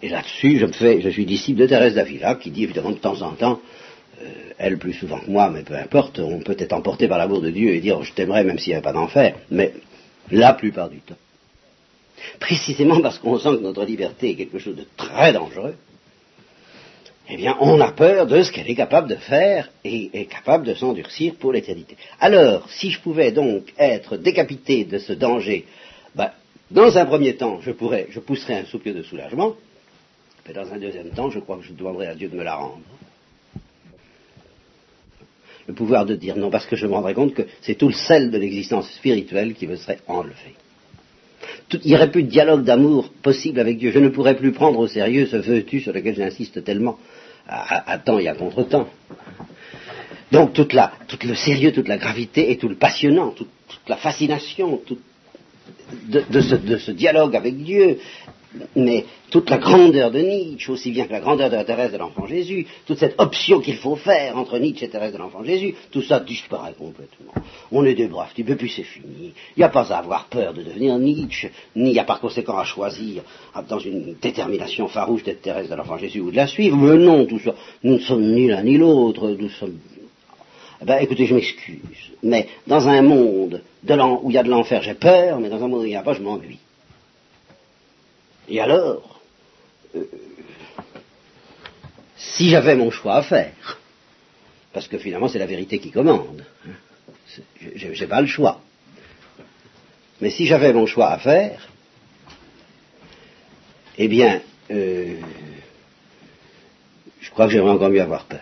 [0.00, 2.98] Et là-dessus, je me fais, je suis disciple de Thérèse d'Avila, qui dit évidemment de
[2.98, 3.60] temps en temps,
[4.22, 4.26] euh,
[4.58, 7.50] elle plus souvent que moi, mais peu importe, on peut être emporté par l'amour de
[7.50, 9.72] Dieu et dire je t'aimerais même s'il n'y avait pas d'enfer, mais
[10.30, 11.16] la plupart du temps,
[12.40, 15.74] précisément parce qu'on sent que notre liberté est quelque chose de très dangereux,
[17.30, 20.64] eh bien, on a peur de ce qu'elle est capable de faire et est capable
[20.64, 21.96] de s'endurcir pour l'éternité.
[22.20, 25.66] Alors, si je pouvais donc être décapité de ce danger,
[26.14, 26.30] ben,
[26.70, 29.56] dans un premier temps, je pourrais, je pousserais un soupir de soulagement,
[30.46, 32.56] mais dans un deuxième temps, je crois que je demanderais à Dieu de me la
[32.56, 32.80] rendre.
[35.66, 37.94] Le pouvoir de dire non, parce que je me rendrais compte que c'est tout le
[37.94, 40.54] sel de l'existence spirituelle qui me serait enlevé
[41.72, 43.90] il n'y aurait plus de dialogue d'amour possible avec Dieu.
[43.90, 46.98] Je ne pourrais plus prendre au sérieux ce veux-tu sur lequel j'insiste tellement
[47.48, 48.88] à, temps et à contre-temps.
[50.32, 53.48] Donc toute la, tout le sérieux, toute la gravité et tout le passionnant, toute,
[53.86, 54.80] la fascination,
[56.08, 57.98] de, ce, dialogue avec Dieu,
[58.76, 61.98] mais toute la grandeur de Nietzsche, aussi bien que la grandeur de la Thérèse de
[61.98, 65.74] l'enfant Jésus, toute cette option qu'il faut faire entre Nietzsche et Thérèse de l'enfant Jésus,
[65.90, 67.32] tout ça disparaît complètement.
[67.70, 69.32] On est des braves types, et puis c'est fini.
[69.56, 72.64] Il n'y a pas à avoir peur de devenir Nietzsche, ni a par conséquent à
[72.64, 73.22] choisir
[73.68, 76.76] dans une détermination farouche d'être Thérèse de l'enfant Jésus ou de la suivre.
[76.76, 79.78] Mais non, tout ça, nous ne sommes ni l'un ni l'autre, nous sommes
[80.80, 84.80] eh ben, écoutez, je m'excuse, mais dans un monde où il y a de l'enfer,
[84.80, 86.58] j'ai peur, mais dans un monde où il n'y a pas, je m'ennuie.
[88.48, 89.20] Et alors,
[89.94, 90.04] euh,
[92.16, 93.78] si j'avais mon choix à faire,
[94.72, 97.42] parce que finalement c'est la vérité qui commande, hein,
[97.74, 98.60] je n'ai pas le choix,
[100.20, 101.68] mais si j'avais mon choix à faire,
[103.98, 105.20] eh bien, euh,
[107.20, 108.40] je crois que j'aimerais encore mieux avoir peur.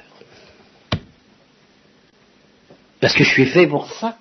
[3.01, 4.19] Parce que je suis fait pour ça.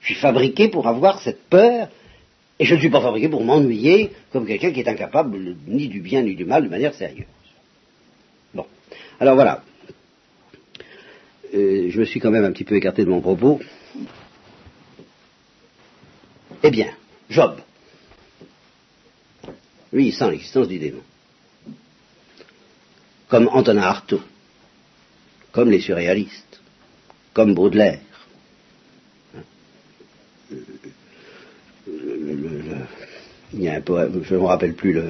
[0.00, 1.88] Je suis fabriqué pour avoir cette peur
[2.58, 6.00] et je ne suis pas fabriqué pour m'ennuyer comme quelqu'un qui est incapable ni du
[6.00, 7.26] bien ni du mal de manière sérieuse.
[8.54, 8.66] Bon.
[9.18, 9.62] Alors voilà.
[11.54, 13.60] Euh, je me suis quand même un petit peu écarté de mon propos.
[16.62, 16.94] Eh bien,
[17.28, 17.60] Job.
[19.92, 21.02] Lui, il sent l'existence du démon.
[23.28, 24.22] Comme Antonin Artaud.
[25.52, 26.60] Comme les surréalistes.
[27.32, 28.00] Comme Baudelaire
[33.52, 35.00] il y a un poème, je ne me rappelle plus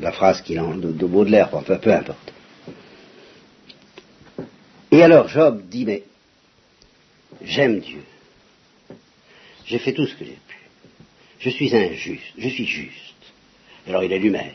[0.00, 2.32] la phrase qu'il a de, de Baudelaire, enfin peu importe.
[4.90, 6.04] Et alors Job dit, mais
[7.42, 8.02] j'aime Dieu.
[9.66, 10.56] J'ai fait tout ce que j'ai pu.
[11.40, 13.14] Je suis injuste, je suis juste.
[13.86, 14.54] Alors il est lumière.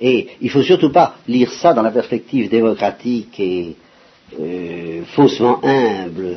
[0.00, 3.76] Et il ne faut surtout pas lire ça dans la perspective démocratique et
[4.38, 6.36] euh, faussement humble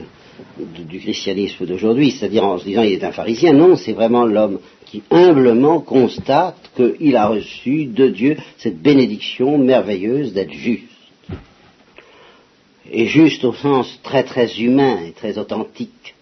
[0.58, 3.54] du christianisme d'aujourd'hui, c'est-à-dire en se disant il est un pharisien.
[3.54, 10.34] Non, c'est vraiment l'homme qui humblement constate qu'il a reçu de Dieu cette bénédiction merveilleuse
[10.34, 10.84] d'être juste.
[12.92, 16.16] Et juste au sens très très humain et très authentique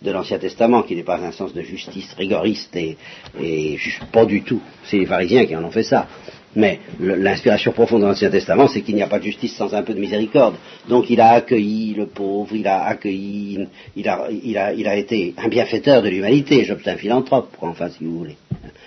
[0.00, 2.96] de l'Ancien Testament, qui n'est pas un sens de justice rigoriste et,
[3.40, 3.78] et
[4.12, 4.60] pas du tout.
[4.84, 6.08] C'est les pharisiens qui en ont fait ça.
[6.56, 9.82] Mais l'inspiration profonde de l'Ancien Testament, c'est qu'il n'y a pas de justice sans un
[9.82, 10.56] peu de miséricorde.
[10.88, 16.08] Donc il a accueilli le pauvre, il a accueilli, il a, été un bienfaiteur de
[16.08, 16.64] l'humanité.
[16.64, 18.36] Job, c'est un philanthrope, quoi, enfin, si vous voulez.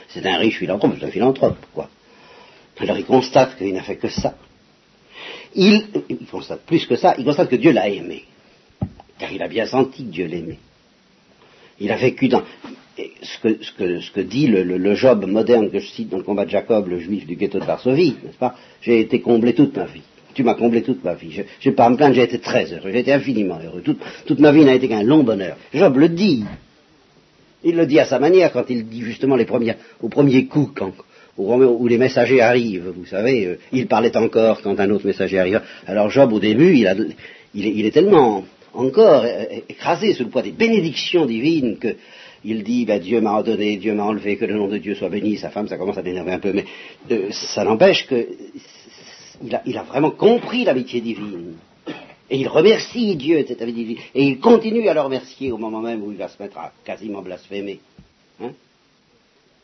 [0.08, 1.90] C'est un riche philanthrope, c'est un philanthrope, quoi.
[2.80, 4.34] Alors il constate qu'il n'a fait que ça.
[5.54, 8.24] Il, il constate plus que ça, il constate que Dieu l'a aimé.
[9.20, 10.58] Car il a bien senti que Dieu l'aimait.
[11.80, 12.44] Il a vécu dans
[13.22, 17.00] ce que, dit le, Job moderne que je cite dans le combat de Jacob, le
[17.00, 18.56] juif du ghetto de Varsovie, n'est-ce pas?
[18.82, 20.02] J'ai été comblé toute ma vie.
[20.34, 21.44] Tu m'as comblé toute ma vie.
[21.60, 23.82] Je n'ai pas à me plaindre, j'ai été très heureux, j'ai été infiniment heureux.
[23.82, 25.58] Toute, ma vie n'a été qu'un long bonheur.
[25.74, 26.44] Job le dit.
[27.63, 29.46] Il le dit à sa manière quand il dit justement les
[30.02, 30.94] au premier coup, quand,
[31.38, 35.62] où les messagers arrivent, vous savez, euh, il parlait encore quand un autre messager arrive.
[35.88, 36.78] Alors Job, au début,
[37.54, 39.26] il est tellement encore
[39.68, 41.96] écrasé sous le poids des bénédictions divines que
[42.44, 45.10] il dit ben, Dieu m'a ordonné, Dieu m'a enlevé, que le nom de Dieu soit
[45.10, 45.38] béni.
[45.38, 46.66] Sa femme, ça commence à l'énerver un peu, mais
[47.12, 51.56] euh, ça n'empêche qu'il a, il a vraiment compris l'amitié divine.
[52.30, 54.04] Et il remercie Dieu de cette amitié divine.
[54.16, 56.72] Et il continue à le remercier au moment même où il va se mettre à
[56.86, 57.80] quasiment blasphémer.
[58.42, 58.52] Hein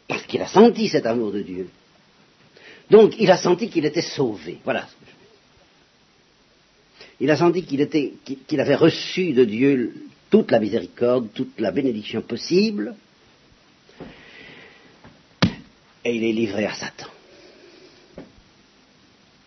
[0.07, 1.69] Parce qu'il a senti cet amour de Dieu.
[2.89, 4.57] Donc il a senti qu'il était sauvé.
[4.63, 4.87] Voilà
[7.19, 9.93] il a senti qu'il avait reçu de Dieu
[10.29, 12.95] toute la miséricorde, toute la bénédiction possible,
[16.03, 17.07] et il est livré à Satan.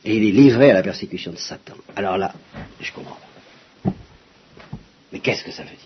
[0.04, 1.74] Et il est livré à la persécution de Satan.
[1.94, 2.34] Alors là,
[2.80, 3.18] je comprends
[5.12, 5.78] Mais qu'est-ce que ça veut dire?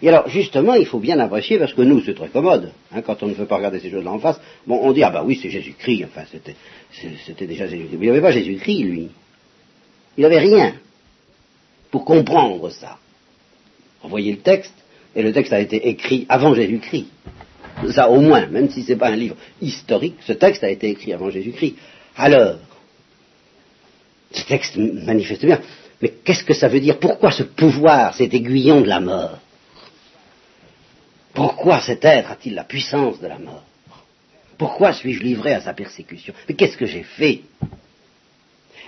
[0.00, 3.22] Et alors, justement, il faut bien apprécier, parce que nous, c'est très commode, hein, quand
[3.22, 4.40] on ne veut pas regarder ces choses-là en face.
[4.66, 7.98] Bon, on dit, ah bah oui, c'est Jésus-Christ, enfin, c'était déjà Jésus-Christ.
[7.98, 9.10] Mais il n'y avait pas Jésus-Christ, lui.
[10.16, 10.74] Il n'avait rien
[11.90, 12.98] pour comprendre ça.
[14.02, 14.74] Envoyez le texte,
[15.14, 17.06] et le texte a été écrit avant Jésus-Christ.
[17.90, 20.90] Ça au moins, même si ce n'est pas un livre historique, ce texte a été
[20.90, 21.76] écrit avant Jésus-Christ.
[22.16, 22.58] Alors,
[24.32, 25.60] ce texte manifeste bien.
[26.00, 26.98] Mais qu'est-ce que ça veut dire?
[26.98, 29.38] Pourquoi ce pouvoir, cet aiguillon de la mort?
[31.32, 33.64] Pourquoi cet être a-t-il la puissance de la mort?
[34.58, 36.34] Pourquoi suis-je livré à sa persécution?
[36.48, 37.42] Mais qu'est-ce que j'ai fait?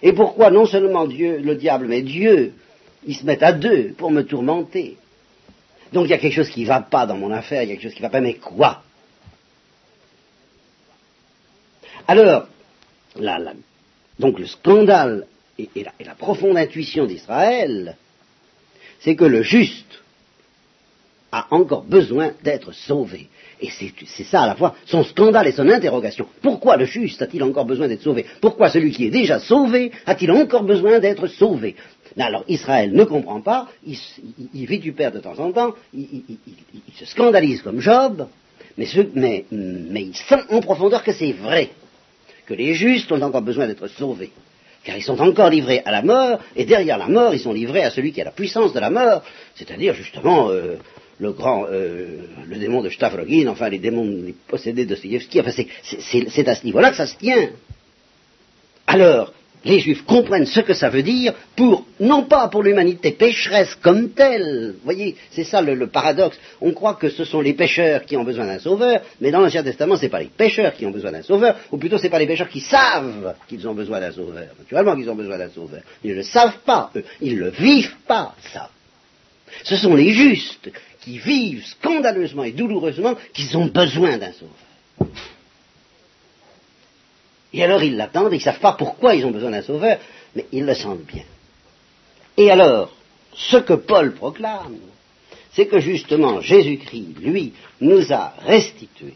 [0.04, 2.52] Et pourquoi non seulement Dieu, le diable, mais Dieu,
[3.04, 4.96] ils se mettent à deux pour me tourmenter
[5.94, 7.72] donc il y a quelque chose qui ne va pas dans mon affaire, il y
[7.72, 8.82] a quelque chose qui ne va pas, mais quoi?
[12.08, 12.48] Alors,
[14.18, 15.68] donc le scandale et,
[16.00, 17.96] la, profonde intuition d'Israël,
[19.00, 20.02] c'est que le juste
[21.30, 23.28] a encore besoin d'être sauvé.
[23.60, 26.26] Et c'est ça à la fois son scandale et son interrogation.
[26.42, 28.26] Pourquoi le juste a-t-il encore besoin d'être sauvé?
[28.40, 31.76] Pourquoi celui qui est déjà sauvé a-t-il encore besoin d'être sauvé?
[32.18, 33.98] Alors Israël ne comprend pas, il,
[34.52, 36.22] il, vitupère de temps en temps, il,
[36.96, 38.28] se scandalise comme Job,
[38.76, 41.70] mais il sent en profondeur que c'est vrai,
[42.46, 44.30] que les justes ont encore besoin d'être sauvés.
[44.84, 47.82] Car ils sont encore livrés à la mort, et derrière la mort, ils sont livrés
[47.82, 49.22] à celui qui a la puissance de la mort,
[49.54, 50.76] c'est-à-dire justement euh,
[51.18, 55.50] le grand, euh, le démon de Stavrogin, enfin les démons les possédés de Dostoevsky, enfin
[55.52, 57.50] c'est à ce niveau-là que ça se tient.
[58.86, 59.32] Alors,
[59.64, 64.10] les juifs comprennent ce que ça veut dire pour, non pas pour l'humanité pécheresse comme
[64.10, 68.16] telle, vous voyez, c'est ça le, paradoxe, on croit que ce sont les pécheurs qui
[68.16, 70.90] ont besoin d'un sauveur, mais dans l'Ancien Testament, ce n'est pas les pécheurs qui ont
[70.90, 74.00] besoin d'un sauveur, ou plutôt ce n'est pas les pécheurs qui savent qu'ils ont besoin
[74.00, 77.36] d'un sauveur, naturellement qu'ils ont besoin d'un sauveur, ils ne le savent pas, eux, ils
[77.36, 78.70] ne le vivent pas, ça.
[79.62, 80.70] Ce sont les justes
[81.04, 85.10] qui vivent scandaleusement et douloureusement qu'ils ont besoin d'un sauveur.
[87.52, 89.98] Et alors ils l'attendent, ils ne savent pas pourquoi ils ont besoin d'un sauveur,
[90.34, 91.24] mais ils le sentent bien.
[92.36, 92.90] Et alors,
[93.34, 94.78] ce que Paul proclame,
[95.52, 99.14] c'est que justement Jésus-Christ, lui, nous a restitués.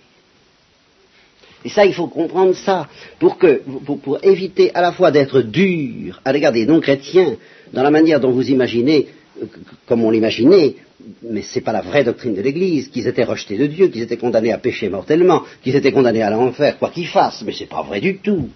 [1.65, 6.33] Et ça, il faut comprendre ça, pour, pour éviter à la fois d'être dur à
[6.33, 7.37] l'égard des non-chrétiens,
[7.73, 9.09] dans la manière dont vous imaginez,
[9.87, 10.77] comme on l'imaginait,
[11.23, 14.03] mais ce n'est pas la vraie doctrine de l'Église, qu'ils étaient rejetés de Dieu, qu'ils
[14.03, 17.61] étaient condamnés à pécher mortellement, qu'ils étaient condamnés à l'enfer, quoi qu'ils fassent, mais ce
[17.61, 18.49] n'est pas vrai du tout.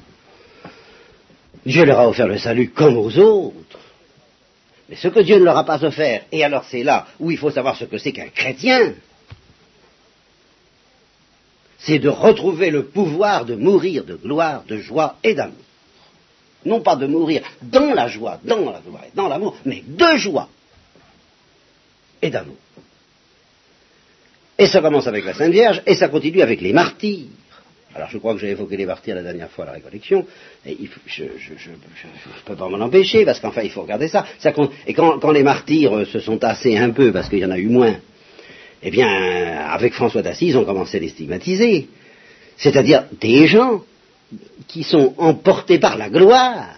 [1.65, 3.79] Dieu leur a offert le salut comme aux autres.
[4.89, 7.39] Mais ce que Dieu ne leur a pas offert, et alors c'est là où il
[7.39, 8.95] faut savoir ce que c'est qu'un chrétien,
[11.79, 15.57] c'est de retrouver le pouvoir de mourir de gloire, de joie et d'amour.
[16.65, 20.17] Non pas de mourir dans la joie, dans la gloire et dans l'amour, mais de
[20.17, 20.49] joie
[22.23, 22.57] et d'amour.
[24.59, 27.27] Et ça commence avec la Sainte Vierge, et ça continue avec les martyrs.
[27.95, 30.27] Alors je crois que j'ai évoqué les martyrs la dernière fois à la récollection,
[30.65, 34.25] et je ne peux pas m'en empêcher, parce qu'enfin il faut regarder ça.
[34.87, 37.69] et quand, les martyrs se sont tassés un peu, parce qu'il y en a eu
[37.69, 37.97] moins,
[38.83, 41.89] eh bien, avec François d'Assise, on commençait à les stigmatiser.
[42.57, 43.83] C'est-à-dire des gens
[44.69, 46.77] qui sont emportés par la gloire,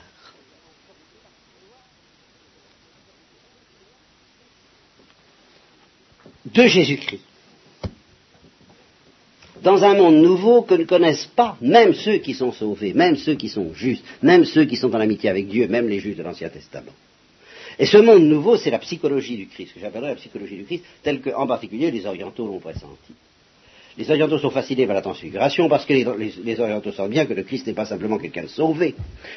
[6.55, 7.21] de Jésus-Christ.
[9.63, 13.35] Dans un monde nouveau que ne connaissent pas même ceux qui sont sauvés, même ceux
[13.35, 16.23] qui sont justes, même ceux qui sont en amitié avec Dieu, même les justes de
[16.23, 16.93] l'Ancien Testament.
[17.79, 20.85] Et ce monde nouveau, c'est la psychologie du Christ, que j'appellerais la psychologie du Christ,
[21.03, 23.15] telle que, en particulier, les orientaux l'ont pressenti.
[23.97, 27.45] Les orientaux sont fascinés par la transfiguration parce que les, orientaux savent bien que le
[27.45, 28.95] Christ n'est pas simplement quelqu'un de sauvé,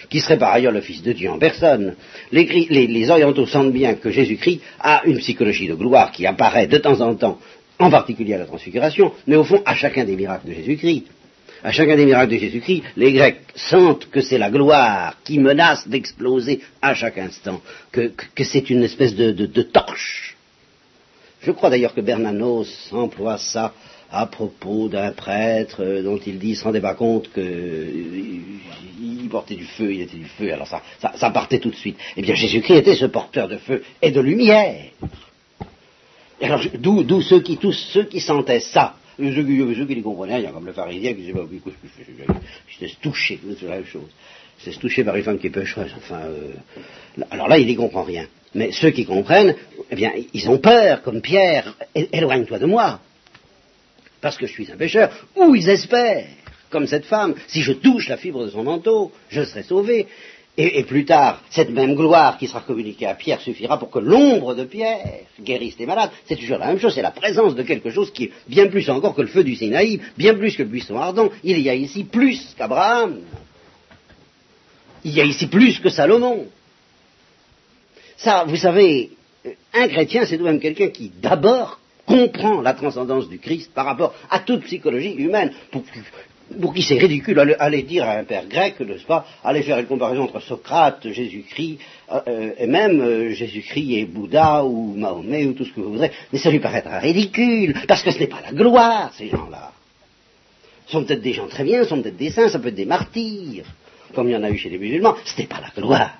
[0.10, 1.96] qui serait par ailleurs le Fils de Dieu en personne.
[2.32, 7.00] Les, orientaux sentent bien que Jésus-Christ a une psychologie de gloire qui apparaît de temps
[7.02, 7.38] en temps,
[7.78, 11.06] en particulier à la transfiguration, mais au fond à chacun des miracles de Jésus-Christ.
[11.64, 15.88] À chacun des miracles de Jésus-Christ, les Grecs sentent que c'est la gloire qui menace
[15.88, 18.12] d'exploser à chaque instant, que,
[18.44, 20.36] c'est une espèce de torche.
[21.42, 23.74] Je crois d'ailleurs que Bernanos emploie ça
[24.12, 29.30] à propos d'un prêtre euh, dont il dit, il se rendait pas compte qu'il euh,
[29.30, 31.98] portait du feu, il était du feu, alors ça, partait tout de suite.
[32.16, 34.92] Eh bien, Jésus-Christ était ce porteur de feu et de lumière.
[36.42, 40.52] Alors, d'où ceux qui, tous ceux qui sentaient ça, ceux, ceux qui les comprenaient rien,
[40.52, 41.74] comme le pharisien qui disait, bah, écoute,
[42.68, 44.10] je se touché, c'est la même chose.
[44.60, 47.76] C'est se toucher par une femme qui est pécheresse, enfin, euh, alors là, il n'y
[47.76, 48.26] comprend rien.
[48.56, 49.56] Mais ceux qui comprennent,
[49.92, 53.02] eh bien, ils ont peur, comme Pierre, éloigne-toi de moi
[54.28, 56.28] parce que je suis un pécheur, ou ils espèrent,
[56.70, 60.06] comme cette femme, si je touche la fibre de son manteau, je serai sauvé.
[60.58, 64.54] Et, plus tard, cette même gloire qui sera communiquée à Pierre suffira pour que l'ombre
[64.54, 66.10] de Pierre guérisse les malades.
[66.26, 68.90] C'est toujours la même chose, c'est la présence de quelque chose qui est bien plus
[68.90, 71.30] encore que le feu du Sinaï, bien plus que le buisson ardent.
[71.46, 73.22] Il y a ici plus qu'Abraham.
[75.06, 76.48] Il y a ici plus que Salomon.
[78.18, 79.12] Ça, vous savez,
[79.74, 83.86] un chrétien, c'est tout de même quelqu'un qui d'abord comprend la transcendance du Christ par
[83.86, 85.52] rapport à toute psychologie humaine.
[86.62, 89.86] Pour, qui c'est ridicule aller dire à un père grec, n'est-ce pas, aller faire une
[89.86, 91.80] comparaison entre Socrate, Jésus-Christ,
[92.10, 96.12] euh, et même euh, Jésus-Christ et Bouddha ou Mahomet ou tout ce que vous voudrez,
[96.32, 99.74] mais ça lui paraîtra ridicule, parce que ce n'est pas la gloire, ces gens-là.
[100.86, 102.76] Ce sont peut-être des gens très bien, ce sont peut-être des saints, ça peut être
[102.76, 103.66] des martyrs,
[104.16, 106.18] comme il y en a eu chez les musulmans, ce n'est pas la gloire.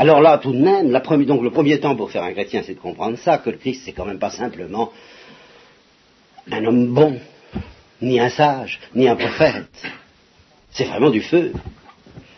[0.00, 0.90] Alors là, tout de même,
[1.26, 3.82] donc le premier temps pour faire un chrétien, c'est de comprendre ça, que le Christ,
[3.84, 4.90] c'est quand même pas simplement
[6.50, 7.20] un homme bon,
[8.00, 9.68] ni un sage, ni un prophète.
[10.70, 11.52] C'est vraiment du feu.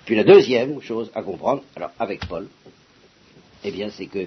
[0.05, 2.49] Puis la deuxième chose à comprendre, alors avec Paul,
[3.63, 4.27] Eh bien, c'est que euh,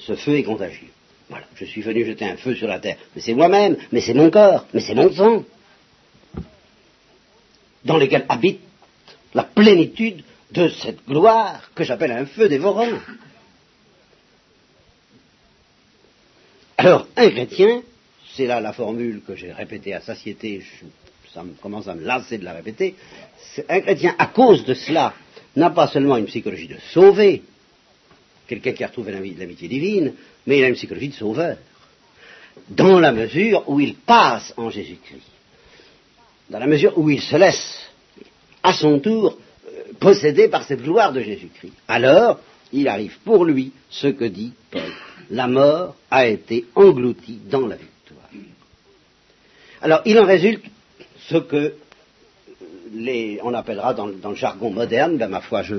[0.00, 0.90] ce feu est contagieux.
[1.28, 2.96] Voilà, je suis venu jeter un feu sur la terre.
[3.14, 5.44] Mais c'est moi-même, mais c'est mon corps, mais c'est mon sang,
[7.84, 8.58] dans lesquels habite
[9.32, 12.88] la plénitude de cette gloire que j'appelle un feu dévorant.
[16.76, 17.82] Alors, un chrétien,
[18.34, 20.62] c'est là la formule que j'ai répétée à satiété,
[21.32, 22.94] ça commence à me lasser de la répéter,
[23.68, 25.14] un chrétien, à cause de cela,
[25.56, 27.42] n'a pas seulement une psychologie de sauver,
[28.46, 30.14] quelqu'un qui a retrouvé l'amitié divine,
[30.46, 31.56] mais il a une psychologie de sauveur,
[32.68, 35.22] dans la mesure où il passe en Jésus-Christ,
[36.48, 37.90] dans la mesure où il se laisse,
[38.62, 39.38] à son tour,
[40.00, 41.74] posséder par cette gloire de Jésus-Christ.
[41.86, 42.40] Alors,
[42.72, 44.82] il arrive pour lui ce que dit Paul.
[45.30, 48.28] La mort a été engloutie dans la victoire.
[49.82, 50.64] Alors, il en résulte
[51.28, 51.74] ce que
[53.42, 55.76] on appellera dans, le jargon moderne, ben, ma foi, je,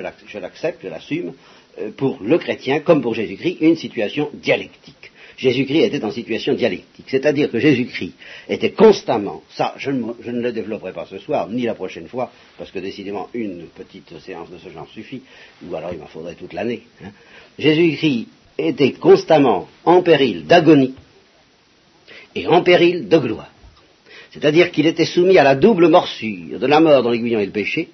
[0.00, 1.34] l'accepte, je l'assume,
[1.78, 5.12] euh, pour le chrétien, comme pour Jésus-Christ, une situation dialectique.
[5.36, 8.14] Jésus-Christ était en situation dialectique, c'est-à-dire que Jésus-Christ
[8.48, 12.70] était constamment, ça je ne, le développerai pas ce soir, ni la prochaine fois, parce
[12.70, 15.22] que décidément une petite séance de ce genre suffit,
[15.66, 16.82] ou alors il m'en faudrait toute l'année.
[17.04, 17.10] Hein.
[17.58, 20.94] Jésus-Christ était constamment en péril d'agonie
[22.34, 23.52] et en péril de gloire.
[24.30, 27.52] C'est-à-dire qu'il était soumis à la double morsure de la mort dans l'aiguillon et le
[27.52, 27.90] péché,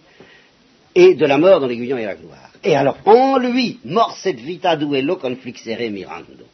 [0.94, 2.50] et de la mort dans l'aiguillon et la gloire.
[2.62, 6.46] Et alors, en lui, mort cette vita duello conflixere mirando.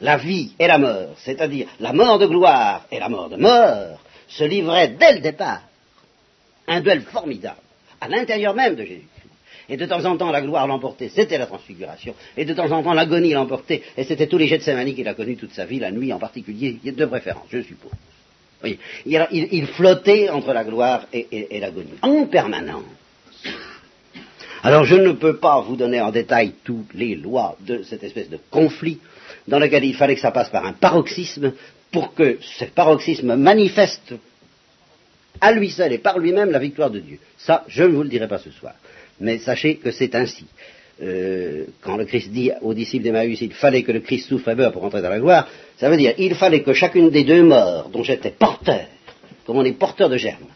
[0.00, 4.00] La vie et la mort, c'est-à-dire la mort de gloire et la mort de mort,
[4.28, 5.62] se livraient dès le départ.
[6.66, 7.60] Un duel formidable,
[8.00, 9.08] à l'intérieur même de Jésus.
[9.68, 12.14] Et de temps en temps, la gloire l'emportait, c'était la transfiguration.
[12.36, 15.08] Et de temps en temps, l'agonie l'emportait, et c'était tous les jets de Saint-Mani qu'il
[15.08, 17.92] a connus toute sa vie, la nuit en particulier, de préférence, je suppose.
[19.06, 22.84] Il, flottait entre la gloire et, l'agonie, en permanence.
[24.62, 28.30] Alors je ne peux pas vous donner en détail toutes les lois de cette espèce
[28.30, 29.00] de conflit
[29.48, 31.52] dans lequel il fallait que ça passe par un paroxysme
[31.90, 34.14] pour que ce paroxysme manifeste
[35.40, 37.18] à lui seul et par lui-même la victoire de Dieu.
[37.36, 38.74] Ça, je ne vous le dirai pas ce soir.
[39.20, 40.46] Mais sachez que c'est ainsi.
[41.02, 44.54] Euh, quand le Christ dit aux disciples d'Emmaüs, il fallait que le Christ souffre et
[44.54, 47.42] meure pour entrer dans la gloire, ça veut dire il fallait que chacune des deux
[47.42, 48.86] morts dont j'étais porteur,
[49.44, 50.46] comme on est porteur de germes,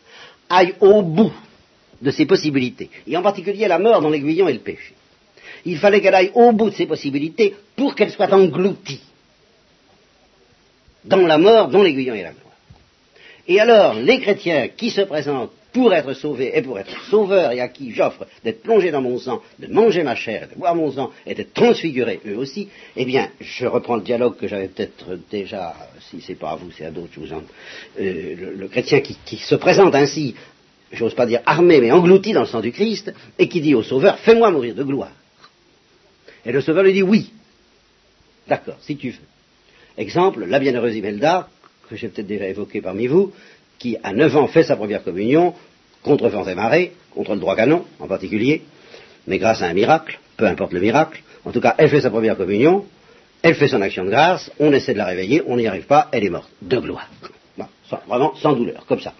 [0.49, 1.33] aille au bout
[2.01, 4.95] de ses possibilités, et en particulier la mort dans l'aiguillon et le péché.
[5.67, 9.01] Il fallait qu'elle aille au bout de ses possibilités pour qu'elle soit engloutie
[11.05, 12.47] dans la mort, dans l'aiguillon et la gloire.
[13.49, 17.61] Et alors, les chrétiens qui se présentent pour être sauvés et pour être sauveurs et
[17.61, 20.91] à qui j'offre d'être plongés dans mon sang, de manger ma chair de boire mon
[20.91, 25.19] sang et d'être transfigurés eux aussi, eh bien, je reprends le dialogue que j'avais peut-être
[25.31, 25.75] déjà,
[26.11, 27.43] si c'est pas à vous, c'est à d'autres, je vous en...
[28.01, 30.35] Euh, le, chrétien qui, se présente ainsi,
[30.93, 33.83] j'ose pas dire armé, mais englouti dans le sang du Christ, et qui dit au
[33.83, 35.13] Sauveur, fais-moi mourir de gloire.
[36.47, 37.33] Et le Sauveur lui dit oui.
[38.49, 39.17] D'accord, si tu veux.
[39.99, 41.49] Exemple, la bienheureuse Imelda,
[41.89, 43.33] que j'ai peut-être déjà évoqué parmi vous,
[43.79, 45.55] qui à 9 ans fait sa première communion,
[46.03, 48.63] contre vents et marées, contre le droit canon en particulier,
[49.27, 52.11] mais grâce à un miracle, peu importe le miracle, en tout cas elle fait sa
[52.11, 52.87] première communion,
[53.43, 56.09] elle fait son action de grâce, on essaie de la réveiller, on n'y arrive pas,
[56.13, 57.11] elle est morte, de gloire.
[58.07, 59.15] vraiment sans douleur, comme ça.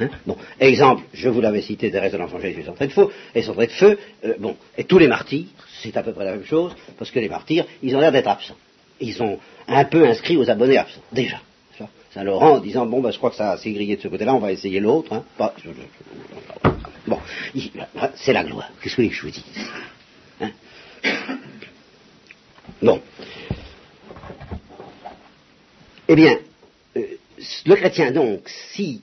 [0.00, 0.08] Hein?
[0.26, 3.42] Bon, exemple, je vous l'avais cité, Thérèse de l'Enfant Jésus son trait de feu, et
[3.42, 5.46] son trait de feu, euh, bon, et tous les martyrs,
[5.82, 8.28] c'est à peu près la même chose, parce que les martyrs, ils ont l'air d'être
[8.28, 8.56] absents.
[9.00, 11.40] Ils sont un peu inscrits aux abonnés absents, déjà.
[12.12, 14.40] Saint-Laurent en disant bon ben je crois que ça s'est grillé de ce côté-là, on
[14.40, 15.12] va essayer l'autre.
[15.12, 15.24] Hein.
[17.06, 17.18] bon,
[18.16, 18.68] c'est la gloire.
[18.82, 19.44] Qu'est-ce que je vous dis
[20.40, 20.50] hein?
[22.82, 23.00] Bon.
[26.08, 26.38] Eh bien,
[26.96, 27.06] euh,
[27.66, 29.02] le chrétien donc, si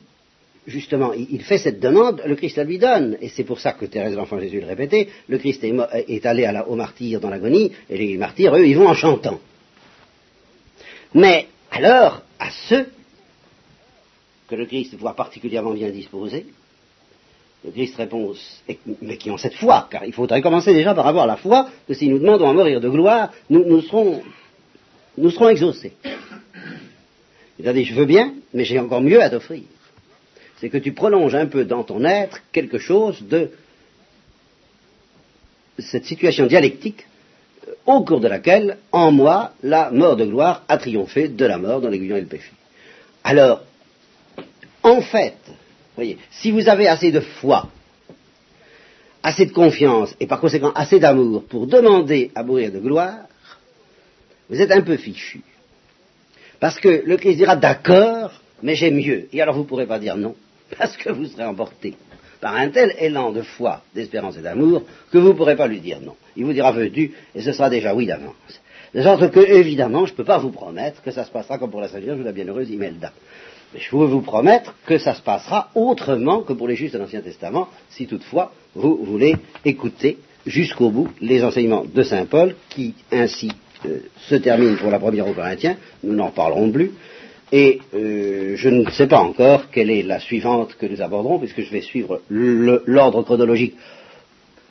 [0.68, 3.18] justement il, fait cette demande, le Christ la lui donne.
[3.22, 6.52] Et c'est pour ça que Thérèse l'Enfant Jésus le répétait, le Christ est, allé à
[6.52, 9.40] la, au martyr dans l'agonie, et les martyrs, eux, ils vont en chantant.
[11.14, 12.88] Mais alors, à ceux
[14.48, 16.46] que le Christ voit particulièrement bien disposé.
[17.66, 18.34] Le Christ répond,
[19.02, 21.94] mais qui ont cette foi, car il faudrait commencer déjà par avoir la foi que
[21.94, 24.22] si nous demandons à mourir de gloire, nous, serons,
[25.18, 25.94] nous serons exaucés.
[27.60, 29.64] Il a dit, je veux bien, mais j'ai encore mieux à t'offrir.
[30.60, 33.52] C'est que tu prolonges un peu dans ton être quelque chose de
[35.80, 37.06] cette situation dialectique
[37.68, 41.58] euh, au cours de laquelle, en moi, la mort de gloire a triomphé de la
[41.58, 42.52] mort dans l'aiguillon et le péché.
[43.24, 43.64] Alors,
[44.84, 45.38] en fait,
[45.96, 47.70] voyez, si vous avez assez de foi,
[49.22, 53.26] assez de confiance et par conséquent assez d'amour pour demander à mourir de gloire,
[54.50, 55.42] vous êtes un peu fichu.
[56.60, 58.32] Parce que le Christ dira d'accord,
[58.64, 59.28] mais j'ai mieux.
[59.34, 60.36] Et alors vous ne pourrez pas dire non,
[60.78, 61.96] parce que vous serez emporté
[62.40, 65.80] par un tel élan de foi, d'espérance et d'amour, que vous ne pourrez pas lui
[65.80, 66.16] dire non.
[66.36, 68.62] Il vous dira veux-tu, et ce sera déjà oui d'avance.
[68.94, 71.72] De sorte que, évidemment, je ne peux pas vous promettre que ça se passera comme
[71.72, 73.12] pour la Sainte Vierge ou la Bienheureuse Imelda.
[73.74, 77.00] Mais je peux vous promettre que ça se passera autrement que pour les justes de
[77.00, 82.94] l'Ancien Testament, si toutefois vous voulez écouter jusqu'au bout les enseignements de Saint Paul, qui
[83.12, 83.52] ainsi
[83.86, 84.00] euh,
[84.30, 86.92] se terminent pour la première aux Corinthiens, nous n'en parlerons plus,
[87.52, 91.62] et euh, je ne sais pas encore quelle est la suivante que nous aborderons, puisque
[91.62, 93.76] je vais suivre l'ordre chronologique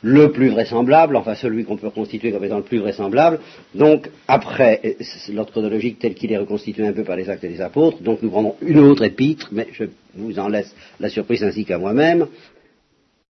[0.03, 3.39] le plus vraisemblable, enfin celui qu'on peut reconstituer comme étant le plus vraisemblable.
[3.73, 7.61] Donc, après euh, l'ordre chronologique tel qu'il est reconstitué un peu par les actes des
[7.61, 11.65] apôtres, donc nous prendrons une autre épître, mais je vous en laisse la surprise ainsi
[11.65, 12.27] qu'à moi-même.